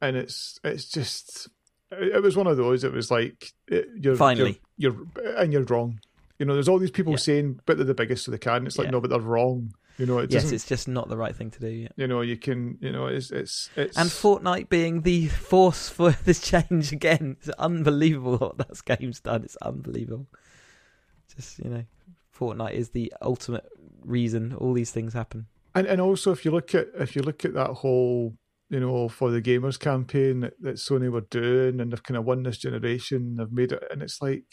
[0.00, 1.48] and it's it's just
[1.90, 2.82] it it was one of those.
[2.84, 4.60] It was like it, you're Finally.
[4.78, 6.00] you're, you're and you're wrong.
[6.38, 7.18] You know, there's all these people Yeah.
[7.18, 8.66] saying, but they're the biggest, so they can.
[8.66, 8.90] It's like Yeah.
[8.92, 9.72] no, but they're wrong.
[9.98, 11.68] You know, it Yes, it's just not the right thing to do.
[11.68, 11.88] Yeah.
[11.96, 12.76] You know, you can.
[12.82, 17.36] You know, it's it's it's And Fortnite being the force for this change again.
[17.40, 19.44] It's unbelievable what that game's done.
[19.44, 20.26] It's unbelievable.
[21.36, 21.84] Just, you know,
[22.36, 23.66] Fortnite is the ultimate
[24.04, 25.46] reason all these things happen.
[25.74, 28.34] And and also if you look at if you look at that whole
[28.70, 32.24] you know for the gamers campaign that, that Sony were doing and they've kind of
[32.24, 34.44] won this generation, they've made it, and it's like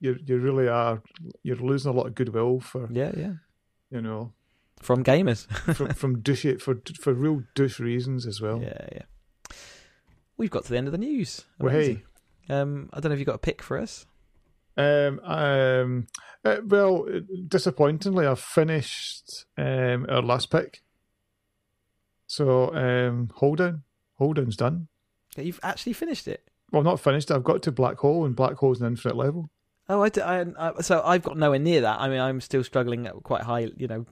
[0.00, 1.02] you you really are
[1.42, 3.32] you're losing a lot of goodwill for Yeah, yeah.
[3.90, 4.32] you know
[4.80, 5.46] From gamers.
[5.76, 8.60] from from douche it for for real douche reasons as well.
[8.62, 9.02] yeah, yeah.
[10.36, 11.44] We've got to the end of the news.
[11.58, 12.02] Well, hey,
[12.50, 14.04] Um, I don't know if you've got a pick for us.
[14.76, 16.06] Um, um,
[16.44, 17.06] uh, well,
[17.48, 20.82] disappointingly, I've finished um our last pick.
[22.26, 23.82] So um, Holedown,
[24.18, 24.88] hold down's done.
[25.36, 26.48] You've actually finished it.
[26.72, 27.30] Well, not finished.
[27.30, 29.50] I've got to black hole, and black hole's an infinite level.
[29.88, 32.00] Oh, I, I- I- so I've got nowhere near that.
[32.00, 34.04] I mean, I'm still struggling at quite high, you know,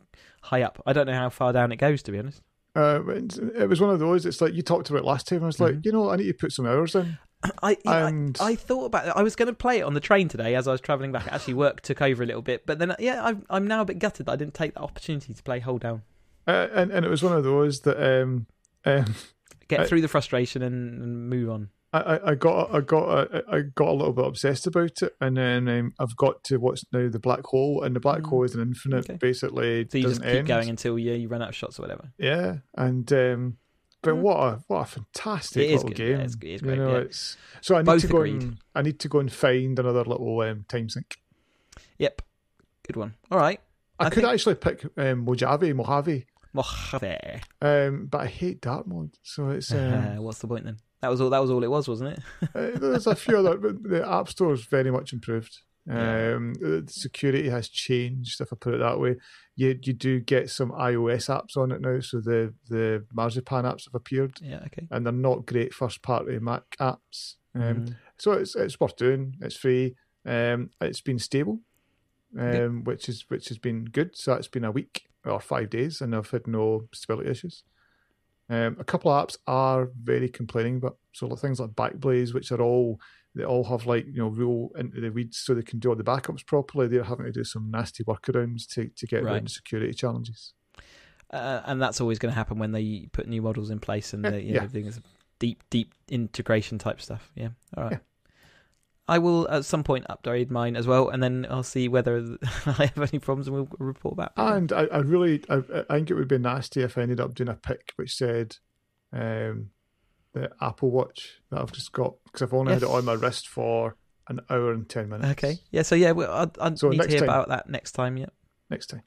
[0.43, 0.81] high up.
[0.87, 2.43] I don't know how far down it goes, to be honest.
[2.77, 4.27] Uh, it was one of those.
[4.27, 5.43] It's like you talked about last time.
[5.43, 5.85] I was like, Mhm.
[5.87, 7.19] you know, I need to put some hours in.
[7.63, 9.13] I, I, And I thought about it.
[9.17, 11.27] I was going to play it on the train today as I was travelling back.
[11.33, 13.99] Actually, work took over a little bit, but then yeah, I'm I'm now a bit
[13.99, 16.03] gutted that I didn't take the opportunity to play Holedown,
[16.47, 18.47] uh, and and it was one of those that um,
[18.85, 19.15] um,
[19.69, 21.69] get I- through the frustration and, and move on.
[21.93, 25.15] I, I- I got I got I, I got a little bit obsessed about it,
[25.21, 28.27] and then um, I've got to what's now the black hole, and the black Mm.
[28.31, 29.17] hole is an infinite, Okay.
[29.21, 29.87] basically.
[29.91, 30.49] So you just keep end.
[30.49, 32.11] going until you you run out of shots or whatever.
[32.19, 33.59] Yeah, and um,
[34.05, 34.21] but Mm.
[34.21, 36.09] what a what a fantastic little good, game.
[36.11, 36.99] yeah, it's- it is You great, know, yeah.
[36.99, 38.43] it's so I need Both to go agreed.
[38.43, 41.17] and I need to go and find another little um, time sink.
[41.99, 42.23] Yep,
[42.87, 43.15] good one.
[43.31, 43.61] All right,
[43.99, 47.41] I, I could think- actually pick um, Mojave, Mojave, Mojave.
[47.63, 50.77] um, but I hate dark mode, so it's um, What's the point then?
[51.03, 51.31] That was all.
[51.31, 52.21] That was all it was, wasn't it?
[52.55, 53.59] uh, there's a few other.
[53.59, 55.61] but The app store is very much improved.
[55.87, 56.35] Yeah.
[56.37, 59.17] Um, security has changed, if I put it that way.
[59.57, 63.85] You you do get some iOS apps on it now, so the the Marzipan apps
[63.85, 64.63] have appeared, Yeah.
[64.67, 64.87] Okay.
[64.91, 67.37] and they're not great first party Mac apps.
[67.55, 67.97] Um, Mhm.
[68.19, 69.37] So it's it's worth doing.
[69.43, 69.95] It's free.
[70.25, 71.61] Um, it's been stable,
[72.39, 74.17] um, which is which has been good.
[74.17, 77.63] So it's been a week or five days, and I've had no stability issues.
[78.49, 82.61] Um, a couple of apps are very complaining, but so things like Backblaze, which are
[82.61, 83.01] all
[83.35, 85.97] they all have like you know real into the weeds, so they can do all
[85.97, 86.87] the backups properly.
[86.89, 89.33] They're having to do some nasty workarounds to to get Right.
[89.35, 90.53] around security challenges.
[91.33, 94.25] uh, and that's always going to happen when they put new models in place and
[94.25, 94.63] Yeah, they, you know, yeah.
[94.65, 95.01] everything is
[95.41, 97.33] deep, deep integration type stuff.
[97.35, 97.93] Yeah, all right.
[97.95, 97.99] Yeah.
[99.07, 102.91] I will at some point upgrade mine as well, and then I'll see whether I
[102.95, 104.33] have any problems, and we'll report back.
[104.37, 105.57] And I, I really, I,
[105.91, 108.57] I think it would be nasty if I ended up doing a pick which said
[109.13, 109.71] um,
[110.35, 113.49] the Apple Watch that I've just got because I've only had it on my wrist
[113.49, 113.97] for
[114.29, 115.31] an hour and ten minutes.
[115.33, 115.83] okay, yeah.
[115.83, 116.31] So yeah, well,
[116.61, 117.29] I, I So need to hear time.
[117.29, 118.17] about that next time.
[118.19, 118.27] Yeah.
[118.71, 119.03] Next time.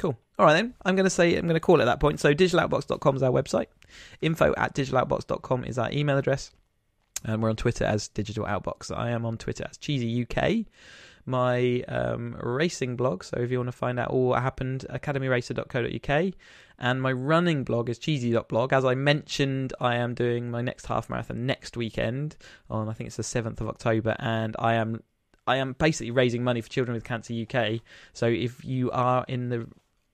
[0.00, 0.18] Cool.
[0.38, 0.74] All right then.
[0.84, 2.18] I'm going to say I'm going to call it at that point.
[2.18, 3.66] So digitaloutbox.com is our website.
[4.20, 6.50] Info at digitaloutbox.com is our email address.
[7.24, 8.94] And we're on Twitter as Digital Outbox.
[8.94, 10.66] I am on Twitter as Cheesy UK.
[11.26, 13.24] My um, racing blog.
[13.24, 16.34] So if you want to find out all what happened, academyracer.co.uk.
[16.78, 18.72] And my running blog is cheesy.blog.
[18.72, 22.36] As I mentioned, I am doing my next half marathon next weekend
[22.68, 25.02] on I think it's the 7th of October, and I am
[25.46, 27.80] I am basically raising money for Children with Cancer UK.
[28.12, 29.66] So if you are in the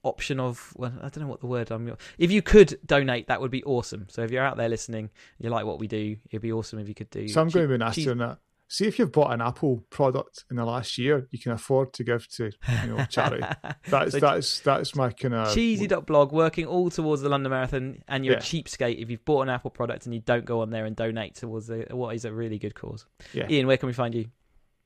[0.02, 3.38] option of well i don't know what the word i'm if you could donate that
[3.38, 6.40] would be awesome so if you're out there listening you like what we do it'd
[6.40, 8.38] be awesome if you could do So I'm going to be nasty on that.
[8.72, 12.04] See if you've bought an Apple product in the last year, you can afford to
[12.04, 12.52] give to
[12.84, 13.44] you know charity.
[13.88, 18.24] That's So- that's that's my kind of Cheesy.blog working all towards the London Marathon, and
[18.24, 18.38] you're Yeah.
[18.38, 20.94] a cheapskate if you've bought an Apple product and you don't go on there and
[20.94, 23.06] donate towards a, what is a really good cause.
[23.34, 23.48] Yeah.
[23.50, 24.26] Ian, where can we find you?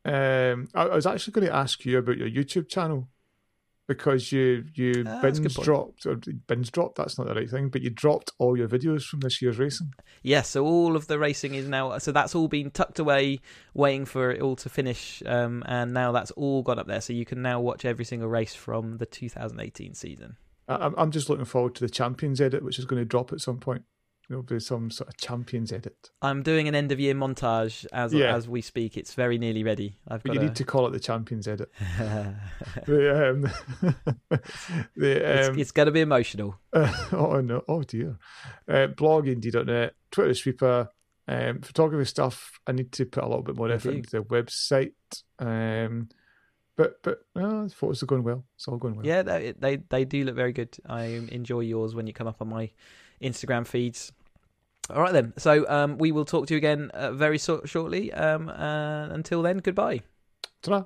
[0.06, 3.08] Um, I, I was actually going to ask you about your YouTube channel
[3.86, 6.16] because you you Ah, that's a good binge dropped or
[6.46, 6.96] binge dropped.
[6.96, 9.92] That's not the right thing, but you dropped all your videos from this year's racing.
[10.22, 13.40] Yes, so all of the racing is now, so that's all been tucked away,
[13.74, 17.00] waiting for it all to finish, um, and now that's all gone up there.
[17.00, 20.36] So you can now watch every single race from the 2018 season.
[20.66, 23.40] I'm I'm just looking forward to the champions edit, which is going to drop at
[23.40, 23.82] some point.
[24.28, 28.14] There'll be some sort of champions edit, I'm doing an end of year montage as
[28.14, 28.34] Yeah.
[28.34, 28.96] as we speak.
[28.96, 29.98] It's very nearly ready.
[30.08, 31.70] I've but got you a- need to call it the champions edit.
[31.98, 33.42] the, um,
[34.96, 36.56] the it's, um, it's going to be emotional.
[36.72, 37.62] oh no!
[37.68, 38.18] Oh dear.
[38.68, 40.88] Uh, blog indeed.net, Twitter sweeper,
[41.28, 42.58] um, photography stuff.
[42.66, 44.92] I need to put a little bit more effort into the website.
[45.38, 46.08] Um,
[46.76, 48.44] but but no, the photos are going well.
[48.56, 49.06] It's all going well.
[49.06, 50.76] Yeah, they, they they do look very good.
[50.86, 52.70] I enjoy yours when you come up on my
[53.24, 54.12] Instagram feeds.
[54.90, 55.32] All right then.
[55.38, 58.12] So um, we will talk to you again uh, very so- shortly.
[58.12, 60.02] Um, uh, until then, goodbye.
[60.62, 60.84] Ta-ra.